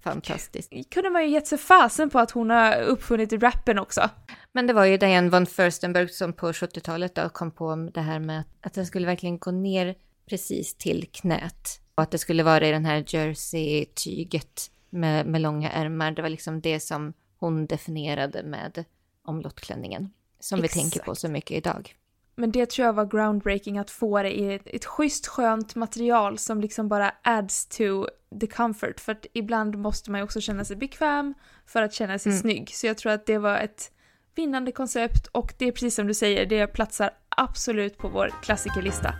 fantastiskt. 0.00 0.72
kunde 0.90 1.10
man 1.10 1.22
ju 1.22 1.28
gett 1.28 1.46
sig 1.46 1.58
fasen 1.58 2.10
på 2.10 2.18
att 2.18 2.30
hon 2.30 2.50
har 2.50 2.80
uppfunnit 2.82 3.32
rappen 3.32 3.78
också. 3.78 4.10
Men 4.52 4.66
det 4.66 4.72
var 4.72 4.84
ju 4.84 4.96
Diane 4.96 5.30
von 5.30 5.46
Furstenberg 5.46 6.08
som 6.08 6.32
på 6.32 6.52
70-talet 6.52 7.14
då 7.14 7.28
kom 7.28 7.50
på 7.50 7.90
det 7.94 8.00
här 8.00 8.18
med 8.18 8.42
att 8.60 8.74
den 8.74 8.86
skulle 8.86 9.06
verkligen 9.06 9.38
gå 9.38 9.50
ner 9.50 9.94
precis 10.28 10.74
till 10.74 11.08
knät. 11.12 11.80
Och 11.94 12.02
att 12.02 12.10
det 12.10 12.18
skulle 12.18 12.42
vara 12.42 12.66
i 12.66 12.70
den 12.70 12.84
här 12.84 13.04
jersey-tyget 13.06 14.70
med, 14.90 15.26
med 15.26 15.40
långa 15.40 15.70
ärmar. 15.70 16.10
Det 16.10 16.22
var 16.22 16.28
liksom 16.28 16.60
det 16.60 16.80
som 16.80 17.12
hon 17.36 17.66
definierade 17.66 18.42
med 18.42 18.84
omlottklänningen. 19.24 20.10
Som 20.40 20.62
vi 20.62 20.68
tänker 20.68 20.98
på 20.98 21.12
Exakt. 21.12 21.20
så 21.20 21.28
mycket 21.28 21.56
idag. 21.56 21.94
Men 22.38 22.52
det 22.52 22.70
tror 22.70 22.86
jag 22.86 22.92
var 22.92 23.04
groundbreaking 23.04 23.78
att 23.78 23.90
få 23.90 24.22
det 24.22 24.38
i 24.38 24.54
ett, 24.54 24.62
ett 24.66 24.84
schysst 24.84 25.26
skönt 25.26 25.74
material 25.74 26.38
som 26.38 26.60
liksom 26.60 26.88
bara 26.88 27.12
adds 27.22 27.66
to 27.66 28.06
the 28.40 28.46
comfort. 28.46 29.00
För 29.00 29.12
att 29.12 29.26
ibland 29.32 29.78
måste 29.78 30.10
man 30.10 30.20
ju 30.20 30.24
också 30.24 30.40
känna 30.40 30.64
sig 30.64 30.76
bekväm 30.76 31.34
för 31.66 31.82
att 31.82 31.92
känna 31.92 32.18
sig 32.18 32.32
Mm. 32.32 32.40
snygg. 32.42 32.70
Så 32.74 32.86
jag 32.86 32.98
tror 32.98 33.12
att 33.12 33.26
det 33.26 33.38
var 33.38 33.56
ett 33.56 33.90
vinnande 34.34 34.72
koncept 34.72 35.26
och 35.26 35.54
det 35.58 35.64
är 35.68 35.72
precis 35.72 35.94
som 35.94 36.06
du 36.06 36.14
säger, 36.14 36.46
det 36.46 36.66
platsar 36.66 37.10
absolut 37.28 37.98
på 37.98 38.08
vår 38.08 38.32
klassikerlista. 38.42 39.14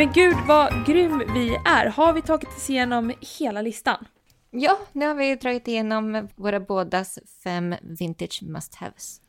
Men 0.00 0.12
gud 0.12 0.36
vad 0.46 0.86
grym 0.86 1.22
vi 1.34 1.56
är! 1.64 1.86
Har 1.86 2.12
vi 2.12 2.22
tagit 2.22 2.48
oss 2.48 2.70
igenom 2.70 3.12
hela 3.38 3.62
listan? 3.62 4.06
Ja, 4.50 4.78
nu 4.92 5.06
har 5.06 5.14
vi 5.14 5.34
dragit 5.34 5.68
igenom 5.68 6.28
våra 6.36 6.60
bådas 6.60 7.18
fem 7.44 7.74
vintage 7.82 8.42
must-haves. 8.42 9.20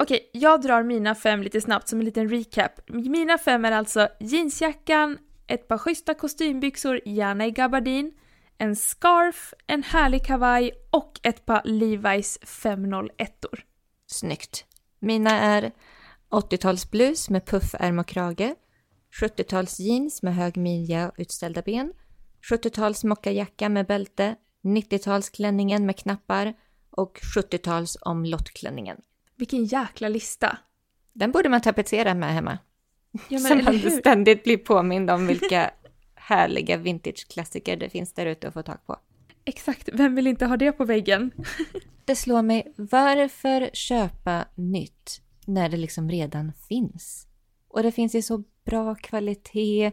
Okej, 0.00 0.30
jag 0.32 0.62
drar 0.62 0.82
mina 0.82 1.14
fem 1.14 1.42
lite 1.42 1.60
snabbt 1.60 1.88
som 1.88 1.98
en 1.98 2.04
liten 2.04 2.28
recap. 2.28 2.72
Mina 2.86 3.38
fem 3.38 3.64
är 3.64 3.72
alltså 3.72 4.08
jeansjackan, 4.20 5.18
ett 5.46 5.68
par 5.68 5.78
schyssta 5.78 6.14
kostymbyxor, 6.14 7.00
gärna 7.04 7.46
i 7.46 7.50
gabardin, 7.50 8.12
en 8.58 8.76
scarf, 8.76 9.54
en 9.66 9.82
härlig 9.82 10.26
kavaj 10.26 10.72
och 10.90 11.20
ett 11.22 11.46
par 11.46 11.62
Levi's 11.62 12.38
501-or. 12.42 13.60
Snyggt. 14.06 14.64
Mina 14.98 15.30
är 15.30 15.72
80-talsblus 16.30 17.30
med 17.30 17.46
puffärm 17.46 17.98
och 17.98 18.06
krage, 18.06 18.54
70-tals 19.20 19.80
jeans 19.80 20.22
med 20.22 20.34
hög 20.34 20.56
midja 20.56 21.08
och 21.08 21.14
utställda 21.18 21.62
ben, 21.62 21.92
70-tals 22.50 23.04
mockajacka 23.04 23.68
med 23.68 23.86
bälte, 23.86 24.36
90-talsklänningen 24.62 25.84
med 25.84 25.96
knappar 25.96 26.54
och 26.90 27.18
70-tals 27.36 27.96
omlottklänningen. 28.00 28.96
Vilken 29.36 29.64
jäkla 29.64 30.08
lista! 30.08 30.58
Den 31.12 31.32
borde 31.32 31.48
man 31.48 31.60
tapetsera 31.60 32.14
med 32.14 32.34
hemma. 32.34 32.58
Ja, 33.28 33.38
Så 33.38 33.54
man 33.54 33.90
ständigt 33.90 34.44
blir 34.44 34.56
påmind 34.56 35.10
om 35.10 35.26
vilka 35.26 35.70
härliga 36.14 36.76
vintageklassiker 36.76 37.76
det 37.76 37.88
finns 37.88 38.12
där 38.12 38.26
ute 38.26 38.48
att 38.48 38.54
få 38.54 38.62
tag 38.62 38.86
på. 38.86 38.96
Exakt, 39.44 39.88
vem 39.92 40.14
vill 40.14 40.26
inte 40.26 40.46
ha 40.46 40.56
det 40.56 40.72
på 40.72 40.84
väggen? 40.84 41.30
Det 42.06 42.16
slår 42.16 42.42
mig, 42.42 42.74
varför 42.76 43.70
köpa 43.72 44.44
nytt 44.54 45.20
när 45.46 45.68
det 45.68 45.76
liksom 45.76 46.10
redan 46.10 46.52
finns? 46.68 47.26
Och 47.74 47.82
det 47.82 47.92
finns 47.92 48.14
i 48.14 48.22
så 48.22 48.42
bra 48.64 48.94
kvalitet. 48.94 49.92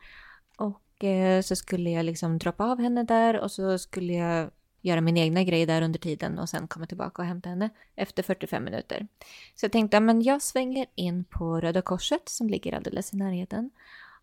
Och 0.57 1.05
eh, 1.05 1.42
så 1.42 1.57
skulle 1.57 1.90
jag 1.90 2.05
liksom 2.05 2.38
droppa 2.38 2.64
av 2.64 2.80
henne 2.80 3.03
där 3.03 3.40
och 3.40 3.50
så 3.50 3.78
skulle 3.78 4.12
jag 4.12 4.50
göra 4.80 5.00
min 5.00 5.16
egna 5.16 5.44
grej 5.44 5.66
där 5.66 5.82
under 5.82 5.98
tiden 5.98 6.38
och 6.38 6.48
sen 6.48 6.68
komma 6.68 6.86
tillbaka 6.86 7.22
och 7.22 7.28
hämta 7.28 7.48
henne 7.48 7.70
efter 7.96 8.22
45 8.22 8.64
minuter. 8.64 9.07
Så 9.55 9.64
jag 9.64 9.72
tänkte, 9.72 10.00
men 10.00 10.22
jag 10.22 10.42
svänger 10.42 10.86
in 10.94 11.24
på 11.24 11.61
Röda 11.61 11.82
Korset 11.82 12.28
som 12.28 12.48
ligger 12.48 12.72
alldeles 12.72 13.12
i 13.12 13.16
närheten. 13.16 13.70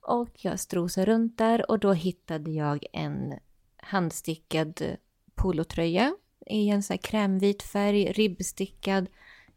Och 0.02 0.30
jag 0.34 0.60
strosade 0.60 1.12
runt 1.12 1.38
där 1.38 1.72
och 1.72 1.80
då 1.80 1.93
hittade 1.93 2.52
jag 2.52 2.86
en 2.93 3.39
handstickad 3.78 4.82
polotröja 5.36 6.16
i 6.45 6.70
en 6.70 6.84
sån 6.84 6.93
här 6.93 7.02
krämvit 7.02 7.64
färg, 7.64 8.12
ribbstickad, 8.12 9.08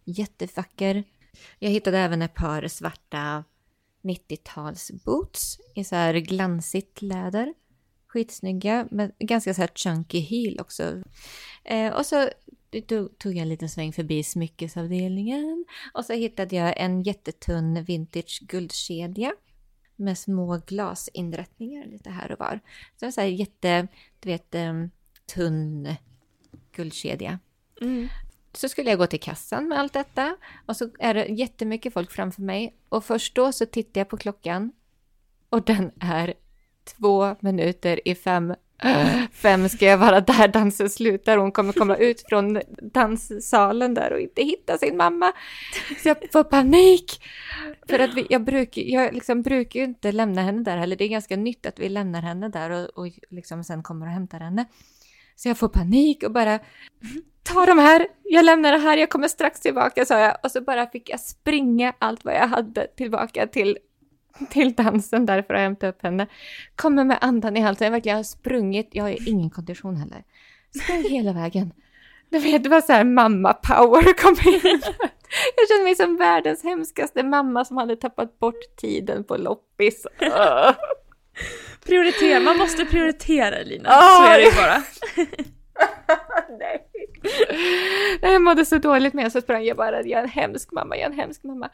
jättevacker. 0.05 1.05
Jag 1.59 1.70
hittade 1.70 1.99
även 1.99 2.22
ett 2.22 2.34
par 2.34 2.68
svarta 2.68 3.45
90-tals 4.03 4.90
boots 5.05 5.59
i 5.74 5.84
så 5.84 5.95
här 5.97 6.14
glansigt 6.14 7.03
läder. 7.03 7.55
Skitsnygga, 8.07 8.88
men 8.90 9.12
ganska 9.18 9.55
så 9.55 9.61
här 9.61 9.70
chunky 9.74 10.20
heel 10.20 10.61
också. 10.61 11.03
Eh, 11.64 11.93
och 11.93 12.07
så 12.07 12.28
tog 13.18 13.32
jag 13.32 13.43
en 13.43 13.49
liten 13.49 13.68
sväng 13.68 13.93
förbi 13.93 14.22
smyckesavdelningen 14.22 15.64
och 15.95 16.05
så 16.05 16.12
hittade 16.12 16.57
jag 16.57 16.80
en 16.80 17.03
jättetunn 17.03 17.84
vintage 17.84 18.43
guldkedja 18.49 19.32
med 20.03 20.18
små 20.18 20.61
glasinrättningar 20.66 21.86
lite 21.86 22.11
här 22.11 22.32
och 22.32 22.38
var. 22.38 22.61
Så 22.96 23.07
en 23.07 23.12
så 23.12 23.20
här 23.20 23.28
jätte, 23.28 23.88
du 24.20 24.28
vet, 24.28 24.55
um, 24.55 24.90
tunn 25.34 25.94
guldkedja. 26.72 27.38
Mm. 27.80 28.09
Så 28.53 28.68
skulle 28.68 28.90
jag 28.90 28.98
gå 28.98 29.07
till 29.07 29.20
kassan 29.20 29.68
med 29.68 29.78
allt 29.78 29.92
detta 29.92 30.36
och 30.66 30.76
så 30.76 30.90
är 30.98 31.14
det 31.14 31.26
jättemycket 31.26 31.92
folk 31.92 32.11
framför 32.11 32.42
mig 32.42 32.76
och 32.88 33.05
först 33.05 33.34
då 33.34 33.53
så 33.53 33.66
tittar 33.66 34.00
jag 34.00 34.09
på 34.09 34.16
klockan 34.16 34.72
och 35.48 35.62
den 35.62 35.90
är 36.00 36.34
två 36.84 37.36
minuter 37.40 38.09
i 38.09 38.14
fem. 38.14 38.55
Fem 39.33 39.68
ska 39.68 39.87
jag 39.87 39.99
vara 39.99 40.20
där 40.20 40.49
dansen 40.49 40.91
slutar. 40.91 41.37
Hon 41.37 41.53
kommer 41.53 41.72
komma 41.72 41.97
ut 41.97 42.22
från 42.28 42.61
danssalen 42.93 43.95
där 43.95 44.12
och 44.12 44.20
inte 44.20 44.43
hitta 44.43 44.78
sin 44.78 44.97
mamma. 44.97 45.33
Så 46.03 46.09
jag 46.09 46.16
får 46.33 46.45
panik. 46.45 47.22
För 47.89 47.99
att 47.99 48.14
vi, 48.14 48.26
jag, 48.30 48.45
brukar, 48.45 48.83
jag 48.83 49.14
liksom 49.14 49.43
brukar 49.43 49.80
ju 49.80 49.85
inte 49.87 50.12
lämna 50.12 50.43
henne 50.43 50.62
där 50.62 50.76
heller. 50.76 50.97
Det 50.97 51.05
är 51.05 51.09
ganska 51.09 51.37
nytt 51.37 51.66
att 51.66 51.78
vi 51.78 51.89
lämnar 51.89 52.22
henne 52.22 52.49
där 52.49 52.70
och, 52.70 52.89
och 52.99 53.12
liksom 53.30 53.64
sen 53.64 53.83
kommer 53.83 54.07
och 54.07 54.12
hämtar 54.12 54.41
henne. 54.41 54.64
Så 55.37 55.49
jag 55.49 55.59
får 55.59 55.68
panik 55.68 56.22
och 56.22 56.33
bara 56.33 56.59
ta 57.43 57.66
de 57.66 57.78
här, 57.78 58.07
jag 58.22 58.45
lämnar 58.45 58.72
det 58.72 58.78
här, 58.78 58.97
jag 58.97 59.11
kommer 59.11 59.28
strax 59.28 59.61
tillbaka 59.61 60.05
sa 60.05 60.18
jag. 60.18 60.37
Och 60.43 60.51
så 60.51 60.61
bara 60.61 60.87
fick 60.87 61.11
jag 61.11 61.20
springa 61.20 61.93
allt 61.99 62.24
vad 62.24 62.35
jag 62.35 62.49
hade 62.49 62.87
tillbaka 62.87 63.47
till, 63.47 63.78
till 64.51 64.74
dansen 64.74 65.26
där 65.26 65.43
för 65.43 65.55
att 65.55 65.61
hämta 65.61 65.89
upp 65.89 66.03
henne. 66.03 66.26
Kommer 66.76 67.05
med 67.05 67.18
andan 67.20 67.57
i 67.57 67.61
halsen, 67.61 67.85
jag 67.85 67.93
verkligen 67.93 68.16
har 68.16 68.24
sprungit, 68.24 68.89
jag 68.93 69.05
har 69.05 69.28
ingen 69.28 69.51
kondition 69.51 69.97
heller. 69.97 70.24
Sprang 70.83 71.03
hela 71.03 71.33
vägen. 71.33 71.72
Du 72.30 72.39
vet, 72.39 72.62
det 72.62 72.68
var 72.68 72.80
så 72.80 72.93
här 72.93 73.05
mamma-power 73.05 74.22
kom 74.22 74.53
in. 74.53 74.83
Jag 75.57 75.68
kände 75.68 75.85
mig 75.85 75.95
som 75.95 76.16
världens 76.16 76.64
hemskaste 76.64 77.22
mamma 77.22 77.64
som 77.64 77.76
hade 77.76 77.97
tappat 77.97 78.39
bort 78.39 78.76
tiden 78.76 79.24
på 79.24 79.37
loppis. 79.37 80.07
Prioritera, 81.87 82.41
man 82.41 82.59
måste 82.59 82.85
prioritera 82.85 83.62
Lina. 83.62 83.89
Oh, 83.89 84.16
så 84.16 84.24
är 84.24 84.39
det 84.39 84.45
ju 84.45 84.51
bara. 84.51 84.83
Nej. 86.59 86.87
Jag 88.22 88.43
mådde 88.43 88.64
så 88.64 88.78
dåligt 88.78 89.14
med 89.14 89.33
så 89.33 89.41
sprang 89.41 89.64
jag 89.64 89.76
bara, 89.76 90.03
jag 90.03 90.18
är 90.18 90.22
en 90.22 90.28
hemsk 90.28 90.72
mamma, 90.72 90.97
jag 90.97 91.03
är 91.03 91.11
en 91.11 91.18
hemsk 91.18 91.43
mamma. 91.43 91.70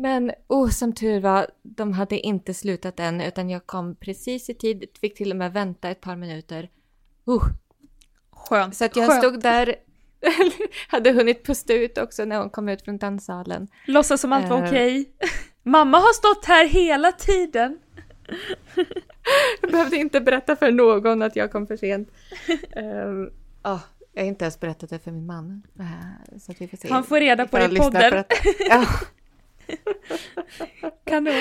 Men 0.00 0.32
oh, 0.46 0.70
som 0.70 0.92
tur 0.92 1.20
var, 1.20 1.46
de 1.62 1.92
hade 1.92 2.18
inte 2.18 2.54
slutat 2.54 3.00
än 3.00 3.20
utan 3.20 3.50
jag 3.50 3.66
kom 3.66 3.96
precis 3.96 4.50
i 4.50 4.54
tid, 4.54 4.84
fick 5.00 5.14
till 5.16 5.30
och 5.30 5.36
med 5.36 5.52
vänta 5.52 5.88
ett 5.90 6.00
par 6.00 6.16
minuter. 6.16 6.68
Uh. 7.28 7.44
Skönt. 8.30 8.76
Så 8.76 8.84
att 8.84 8.96
jag 8.96 9.08
Skönt. 9.08 9.24
stod 9.24 9.40
där, 9.40 9.74
hade 10.88 11.12
hunnit 11.12 11.46
pusta 11.46 11.72
ut 11.72 11.98
också 11.98 12.24
när 12.24 12.38
hon 12.38 12.50
kom 12.50 12.68
ut 12.68 12.82
från 12.82 12.98
danssalen. 12.98 13.68
Låtsas 13.86 14.20
som 14.20 14.32
allt 14.32 14.48
var 14.48 14.58
uh. 14.58 14.64
okej. 14.68 15.00
Okay. 15.00 15.30
Mamma 15.62 15.98
har 15.98 16.12
stått 16.12 16.44
här 16.44 16.66
hela 16.66 17.12
tiden. 17.12 17.78
jag 19.62 19.70
behövde 19.70 19.96
inte 19.96 20.20
berätta 20.20 20.56
för 20.56 20.70
någon 20.70 21.22
att 21.22 21.36
jag 21.36 21.52
kom 21.52 21.66
för 21.66 21.76
sent. 21.76 22.08
Um, 22.76 23.30
oh, 23.64 23.80
jag 24.12 24.22
har 24.22 24.28
inte 24.28 24.44
ens 24.44 24.60
berättat 24.60 24.90
det 24.90 24.98
för 24.98 25.10
min 25.10 25.26
man. 25.26 25.62
Uh, 25.80 26.38
så 26.38 26.52
vi 26.58 26.68
får 26.68 26.76
se. 26.76 26.88
Han 26.90 27.04
får 27.04 27.20
reda 27.20 27.46
på 27.46 27.58
det 27.58 27.64
i 27.64 27.76
podden. 27.76 28.24
Ja. 28.68 28.86
Kanon. 31.04 31.34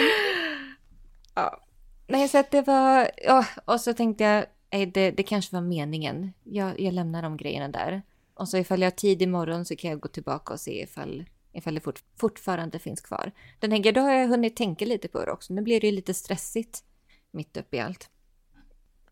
Ja. 1.35 1.63
Nej, 2.07 2.27
så 2.27 2.37
att 2.37 2.51
det 2.51 2.61
var... 2.61 3.11
Ja, 3.23 3.45
och 3.65 3.81
så 3.81 3.93
tänkte 3.93 4.23
jag, 4.23 4.45
det, 4.93 5.11
det 5.11 5.23
kanske 5.23 5.55
var 5.55 5.61
meningen. 5.61 6.33
Jag, 6.43 6.79
jag 6.79 6.93
lämnar 6.93 7.21
de 7.21 7.37
grejerna 7.37 7.67
där. 7.67 8.01
Och 8.33 8.49
så 8.49 8.57
ifall 8.57 8.81
jag 8.81 8.85
har 8.85 8.95
tid 8.95 9.21
imorgon 9.21 9.65
så 9.65 9.75
kan 9.75 9.91
jag 9.91 9.99
gå 9.99 10.07
tillbaka 10.07 10.53
och 10.53 10.59
se 10.59 10.83
ifall 10.83 11.25
ifall 11.57 11.75
det 11.75 11.81
fort, 11.81 12.03
fortfarande 12.15 12.79
finns 12.79 13.01
kvar. 13.01 13.31
Den 13.59 13.69
tänker, 13.69 13.91
då 13.91 14.01
har 14.01 14.11
jag 14.11 14.27
hunnit 14.27 14.55
tänka 14.55 14.85
lite 14.85 15.07
på 15.07 15.25
det 15.25 15.31
också. 15.31 15.53
Nu 15.53 15.61
blir 15.61 15.81
det 15.81 15.87
ju 15.87 15.93
lite 15.93 16.13
stressigt 16.13 16.83
mitt 17.31 17.57
uppe 17.57 17.77
i 17.77 17.79
allt. 17.79 18.09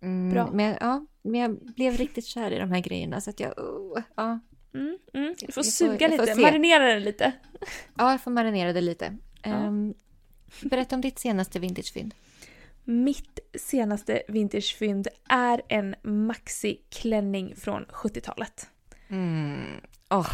Mm, 0.02 0.34
Bra. 0.34 0.50
Men, 0.54 0.78
ja, 0.82 1.06
men 1.22 1.42
jag 1.42 1.58
blev 1.76 1.98
riktigt 1.98 2.26
kär 2.26 2.52
i 2.52 2.60
de 2.60 2.72
här 2.72 2.80
grejerna 2.80 3.22
så 3.22 3.30
att 3.30 3.40
jag... 3.40 3.60
Uh, 3.60 4.04
ja. 4.16 4.40
Mm, 4.76 4.98
mm. 5.14 5.36
Du 5.40 5.52
får 5.52 5.66
jag 5.66 5.66
suga 5.66 6.10
får, 6.10 6.18
lite, 6.18 6.42
marinera 6.42 6.86
den 6.94 7.04
lite. 7.04 7.32
Ja, 7.98 8.12
jag 8.12 8.22
får 8.22 8.32
marinera 8.32 8.74
det 8.74 8.82
lite. 8.82 9.18
Ja. 9.44 9.68
Um, 9.68 9.94
berätta 10.62 10.96
om 10.96 11.02
ditt 11.02 11.20
senaste 11.20 11.60
vintagefynd. 11.60 12.14
Mitt 12.84 13.40
senaste 13.54 14.24
vintagefynd 14.28 15.08
är 15.30 15.62
en 15.68 15.96
maxi-klänning 16.04 17.56
från 17.56 17.86
70-talet. 17.86 18.70
Mm. 19.08 19.82
Oh. 20.10 20.32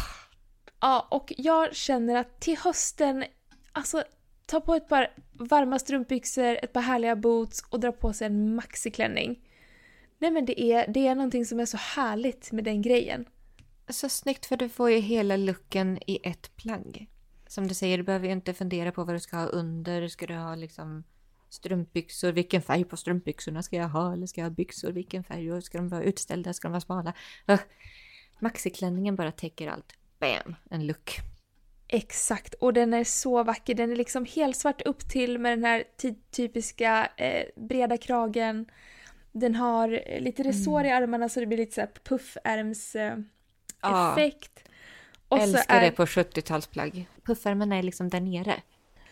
Ja, 0.80 1.08
och 1.10 1.32
jag 1.36 1.76
känner 1.76 2.16
att 2.16 2.40
till 2.40 2.58
hösten, 2.58 3.24
alltså 3.72 4.04
ta 4.46 4.60
på 4.60 4.74
ett 4.74 4.88
par 4.88 5.08
varma 5.32 5.78
strumpbyxor, 5.78 6.58
ett 6.62 6.72
par 6.72 6.80
härliga 6.80 7.16
boots 7.16 7.64
och 7.68 7.80
dra 7.80 7.92
på 7.92 8.12
sig 8.12 8.26
en 8.26 8.54
maxiklänning. 8.54 9.40
Nej 10.18 10.30
men 10.30 10.44
det 10.44 10.62
är, 10.62 10.86
det 10.88 11.06
är 11.06 11.14
någonting 11.14 11.46
som 11.46 11.60
är 11.60 11.66
så 11.66 11.76
härligt 11.76 12.52
med 12.52 12.64
den 12.64 12.82
grejen. 12.82 13.26
Så 13.88 14.08
snyggt 14.08 14.46
för 14.46 14.56
du 14.56 14.68
får 14.68 14.90
ju 14.90 14.98
hela 14.98 15.36
looken 15.36 15.98
i 16.06 16.20
ett 16.22 16.56
plagg. 16.56 17.06
Som 17.46 17.68
du 17.68 17.74
säger, 17.74 17.98
du 17.98 18.04
behöver 18.04 18.26
ju 18.26 18.32
inte 18.32 18.54
fundera 18.54 18.92
på 18.92 19.04
vad 19.04 19.14
du 19.14 19.20
ska 19.20 19.36
ha 19.36 19.46
under. 19.46 20.08
Ska 20.08 20.26
du 20.26 20.34
ha 20.34 20.54
liksom 20.54 21.04
strumpbyxor? 21.48 22.32
Vilken 22.32 22.62
färg 22.62 22.84
på 22.84 22.96
strumpbyxorna 22.96 23.62
ska 23.62 23.76
jag 23.76 23.88
ha? 23.88 24.12
Eller 24.12 24.26
ska 24.26 24.40
jag 24.40 24.48
ha 24.48 24.54
byxor? 24.54 24.92
Vilken 24.92 25.24
färg? 25.24 25.62
Ska 25.62 25.78
de 25.78 25.88
vara 25.88 26.02
utställda? 26.02 26.52
Ska 26.52 26.68
de 26.68 26.72
vara 26.72 26.80
smala? 26.80 27.12
Uh, 27.50 27.60
maxiklänningen 28.40 29.16
bara 29.16 29.32
täcker 29.32 29.68
allt 29.68 29.94
bam, 30.22 30.56
en 30.70 30.86
look. 30.86 31.20
Exakt, 31.88 32.54
och 32.54 32.72
den 32.72 32.94
är 32.94 33.04
så 33.04 33.42
vacker. 33.42 33.74
Den 33.74 33.92
är 33.92 33.96
liksom 33.96 34.24
helt 34.24 34.56
svart 34.56 34.82
upp 34.82 35.08
till 35.08 35.38
med 35.38 35.52
den 35.52 35.64
här 35.64 35.84
typiska 36.30 37.08
eh, 37.16 37.44
breda 37.56 37.96
kragen. 37.96 38.66
Den 39.32 39.54
har 39.54 40.02
eh, 40.06 40.20
lite 40.20 40.42
resår 40.42 40.80
mm. 40.80 40.90
i 40.90 40.92
armarna 40.92 41.28
så 41.28 41.40
det 41.40 41.46
blir 41.46 41.58
lite 41.58 41.74
så 41.74 41.86
puffärms 42.04 42.94
eh, 42.94 43.16
ja. 43.82 44.12
effekt. 44.12 44.68
Och 45.28 45.38
Älskar 45.38 45.76
är... 45.76 45.80
det 45.80 45.90
på 45.90 46.04
70-talsplagg. 46.04 47.04
Puffärmen 47.24 47.72
är 47.72 47.82
liksom 47.82 48.08
där 48.08 48.20
nere. 48.20 48.54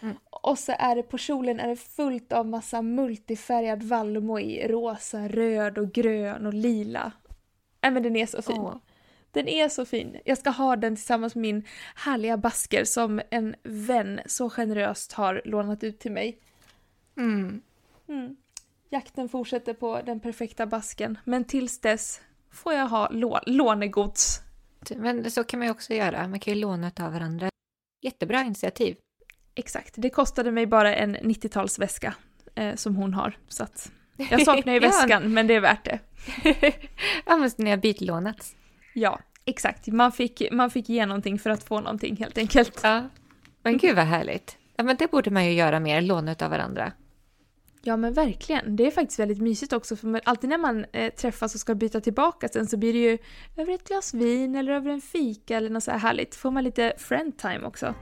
Mm. 0.00 0.16
Och 0.30 0.58
så 0.58 0.74
är 0.78 0.96
det 0.96 1.02
på 1.02 1.18
kjolen 1.18 1.60
är 1.60 1.68
det 1.68 1.76
fullt 1.76 2.32
av 2.32 2.46
massa 2.46 2.82
multifärgad 2.82 3.82
vallmo 3.82 4.38
i 4.38 4.68
rosa, 4.68 5.28
röd 5.28 5.78
och 5.78 5.92
grön 5.92 6.46
och 6.46 6.54
lila. 6.54 7.12
Nej 7.82 7.92
men 7.92 8.02
den 8.02 8.16
är 8.16 8.26
så 8.26 8.42
fin. 8.42 8.60
Oh. 8.60 8.76
Den 9.32 9.48
är 9.48 9.68
så 9.68 9.84
fin. 9.84 10.16
Jag 10.24 10.38
ska 10.38 10.50
ha 10.50 10.76
den 10.76 10.96
tillsammans 10.96 11.34
med 11.34 11.42
min 11.42 11.64
härliga 11.94 12.36
basker 12.36 12.84
som 12.84 13.20
en 13.30 13.56
vän 13.62 14.20
så 14.26 14.50
generöst 14.50 15.12
har 15.12 15.42
lånat 15.44 15.84
ut 15.84 16.00
till 16.00 16.12
mig. 16.12 16.38
Mm. 17.16 17.62
Mm. 18.08 18.36
Jakten 18.90 19.28
fortsätter 19.28 19.74
på 19.74 20.00
den 20.06 20.20
perfekta 20.20 20.66
basken, 20.66 21.18
men 21.24 21.44
tills 21.44 21.80
dess 21.80 22.20
får 22.50 22.72
jag 22.72 22.86
ha 22.86 23.08
lå 23.10 23.40
lånegods. 23.46 24.40
Men 24.96 25.30
så 25.30 25.44
kan 25.44 25.58
man 25.58 25.66
ju 25.66 25.72
också 25.72 25.94
göra, 25.94 26.28
man 26.28 26.40
kan 26.40 26.54
ju 26.54 26.60
låna 26.60 26.90
av 27.00 27.12
varandra. 27.12 27.48
Jättebra 28.02 28.40
initiativ. 28.40 28.96
Exakt, 29.54 29.94
det 29.96 30.10
kostade 30.10 30.50
mig 30.50 30.66
bara 30.66 30.94
en 30.94 31.16
90-talsväska 31.16 32.12
eh, 32.54 32.74
som 32.74 32.96
hon 32.96 33.14
har. 33.14 33.38
Så 33.48 33.62
att 33.62 33.92
jag 34.30 34.42
saknar 34.42 34.72
ju 34.72 34.78
väskan, 34.78 35.34
men 35.34 35.46
det 35.46 35.54
är 35.54 35.60
värt 35.60 35.84
det. 35.84 35.98
ja, 37.26 37.36
men 37.36 37.50
ni 37.56 37.70
har 37.70 37.76
bytlånats. 37.76 38.56
Ja, 38.94 39.20
exakt. 39.44 39.86
Man 39.86 40.12
fick, 40.12 40.42
man 40.52 40.70
fick 40.70 40.88
ge 40.88 41.06
någonting 41.06 41.38
för 41.38 41.50
att 41.50 41.64
få 41.64 41.80
någonting 41.80 42.16
helt 42.16 42.38
enkelt. 42.38 42.80
Ja. 42.82 43.08
Men 43.62 43.78
gud 43.78 43.96
vad 43.96 44.04
härligt. 44.04 44.56
Ja, 44.76 44.84
men 44.84 44.96
det 44.96 45.10
borde 45.10 45.30
man 45.30 45.46
ju 45.46 45.52
göra 45.52 45.80
mer, 45.80 46.02
låna 46.02 46.34
av 46.40 46.50
varandra. 46.50 46.92
Ja 47.82 47.96
men 47.96 48.12
verkligen. 48.12 48.76
Det 48.76 48.86
är 48.86 48.90
faktiskt 48.90 49.18
väldigt 49.18 49.40
mysigt 49.40 49.72
också 49.72 49.96
för 49.96 50.20
alltid 50.24 50.50
när 50.50 50.58
man 50.58 50.84
eh, 50.92 51.12
träffas 51.12 51.54
och 51.54 51.60
ska 51.60 51.74
byta 51.74 52.00
tillbaka 52.00 52.48
sen 52.48 52.66
så 52.66 52.76
blir 52.76 52.92
det 52.92 52.98
ju 52.98 53.18
över 53.56 53.72
ett 53.72 53.88
glas 53.88 54.14
vin 54.14 54.54
eller 54.54 54.72
över 54.72 54.90
en 54.90 55.00
fika 55.00 55.56
eller 55.56 55.70
något 55.70 55.84
så 55.84 55.90
här 55.90 55.98
härligt. 55.98 56.34
Får 56.34 56.50
man 56.50 56.64
lite 56.64 56.92
friend 56.98 57.38
time 57.38 57.60
också. 57.66 57.94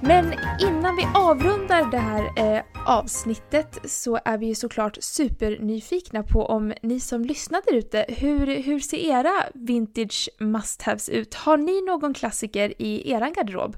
Men 0.00 0.32
innan 0.86 0.96
vi 0.96 1.06
avrundar 1.14 1.90
det 1.90 1.98
här 1.98 2.56
eh, 2.56 2.64
avsnittet 2.86 3.78
så 3.90 4.18
är 4.24 4.38
vi 4.38 4.46
ju 4.46 4.54
såklart 4.54 4.98
supernyfikna 5.00 6.22
på 6.22 6.46
om 6.46 6.72
ni 6.82 7.00
som 7.00 7.24
lyssnar 7.24 7.62
där 7.66 7.74
ute, 7.74 8.06
hur, 8.08 8.62
hur 8.62 8.80
ser 8.80 8.96
era 8.96 9.32
vintage 9.54 10.28
must-haves 10.38 11.10
ut? 11.10 11.34
Har 11.34 11.56
ni 11.56 11.82
någon 11.82 12.14
klassiker 12.14 12.82
i 12.82 13.10
eran 13.12 13.32
garderob? 13.32 13.76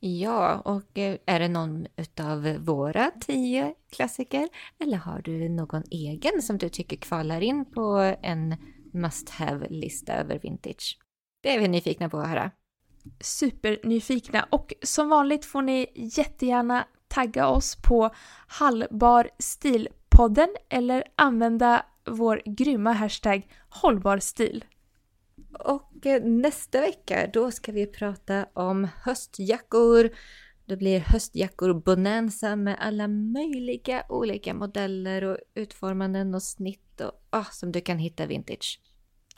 Ja, 0.00 0.60
och 0.64 0.98
eh, 0.98 1.16
är 1.26 1.40
det 1.40 1.48
någon 1.48 1.86
utav 1.96 2.56
våra 2.58 3.10
tio 3.20 3.74
klassiker? 3.90 4.48
Eller 4.78 4.96
har 4.96 5.22
du 5.22 5.48
någon 5.48 5.82
egen 5.90 6.42
som 6.42 6.58
du 6.58 6.68
tycker 6.68 6.96
kvalar 6.96 7.40
in 7.40 7.64
på 7.64 8.14
en 8.22 8.56
must 8.92 9.30
have-lista 9.30 10.12
över 10.12 10.38
vintage? 10.38 10.98
Det 11.42 11.54
är 11.54 11.60
vi 11.60 11.68
nyfikna 11.68 12.08
på 12.08 12.18
att 12.18 12.28
höra. 12.28 12.50
Supernyfikna 13.20 14.46
och 14.50 14.72
som 14.82 15.08
vanligt 15.08 15.44
får 15.44 15.62
ni 15.62 15.86
jättegärna 15.94 16.86
tagga 17.08 17.48
oss 17.48 17.76
på 17.76 18.10
Hallbar 18.46 19.30
stilpodden 19.38 20.48
eller 20.68 21.04
använda 21.16 21.86
vår 22.10 22.42
grymma 22.44 22.92
hashtag 22.92 23.48
hållbar 23.68 24.18
stil. 24.18 24.64
Och 25.52 26.06
eh, 26.06 26.22
nästa 26.22 26.80
vecka 26.80 27.30
då 27.32 27.50
ska 27.50 27.72
vi 27.72 27.86
prata 27.86 28.46
om 28.52 28.88
höstjackor. 29.04 30.10
Det 30.66 30.76
blir 30.76 31.00
höstjackor 31.00 31.74
bonanza 31.74 32.56
med 32.56 32.76
alla 32.80 33.08
möjliga 33.08 34.04
olika 34.08 34.54
modeller 34.54 35.24
och 35.24 35.36
utformanden 35.54 36.34
och 36.34 36.42
snitt 36.42 37.00
och, 37.00 37.38
oh, 37.38 37.50
som 37.50 37.72
du 37.72 37.80
kan 37.80 37.98
hitta 37.98 38.26
vintage. 38.26 38.80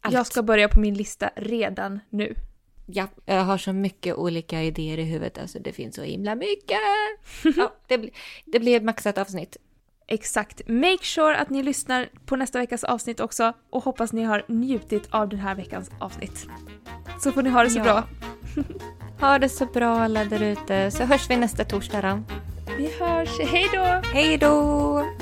Allt. 0.01 0.15
Jag 0.15 0.27
ska 0.27 0.43
börja 0.43 0.69
på 0.69 0.81
min 0.81 0.95
lista 0.95 1.31
redan 1.37 2.01
nu. 2.11 2.35
Ja, 2.95 3.09
jag 3.25 3.45
har 3.45 3.59
så 3.59 3.73
mycket 3.73 4.17
olika 4.17 4.63
idéer 4.63 4.99
i 4.99 5.03
huvudet, 5.03 5.39
alltså 5.39 5.59
det 5.59 5.73
finns 5.73 5.95
så 5.95 6.03
himla 6.03 6.35
mycket. 6.35 6.79
Ja, 7.57 7.73
det, 7.87 7.99
blir, 7.99 8.11
det 8.45 8.61
blir 8.61 8.77
ett 8.77 8.85
maxat 8.85 9.19
avsnitt. 9.19 9.57
Exakt. 10.07 10.69
Make 10.69 11.05
sure 11.05 11.37
att 11.37 11.51
ni 11.51 11.63
lyssnar 11.63 12.09
på 12.27 12.37
nästa 12.37 12.59
veckas 12.59 12.85
avsnitt 12.85 13.21
också 13.21 13.53
och 13.71 13.85
hoppas 13.85 14.13
ni 14.13 14.23
har 14.23 14.45
njutit 14.49 15.09
av 15.11 15.29
den 15.29 15.39
här 15.39 15.55
veckans 15.55 15.91
avsnitt. 16.01 16.47
Så 17.21 17.33
får 17.33 17.43
ni 17.43 17.51
ha 17.51 17.63
det 17.63 17.71
så 17.71 17.79
ja. 17.79 17.85
bra. 17.85 18.05
ha 19.21 19.39
det 19.39 19.49
så 19.49 19.67
bra 19.67 19.99
alla 19.99 20.25
där 20.25 20.43
ute, 20.43 20.91
så 20.91 21.05
hörs 21.05 21.31
vi 21.31 21.37
nästa 21.37 21.65
torsdag 21.65 22.03
då. 22.03 22.23
Vi 22.77 22.93
hörs. 23.01 23.41
Hej 23.41 23.69
då! 23.73 23.85
Hej 24.13 24.39
då! 24.39 25.22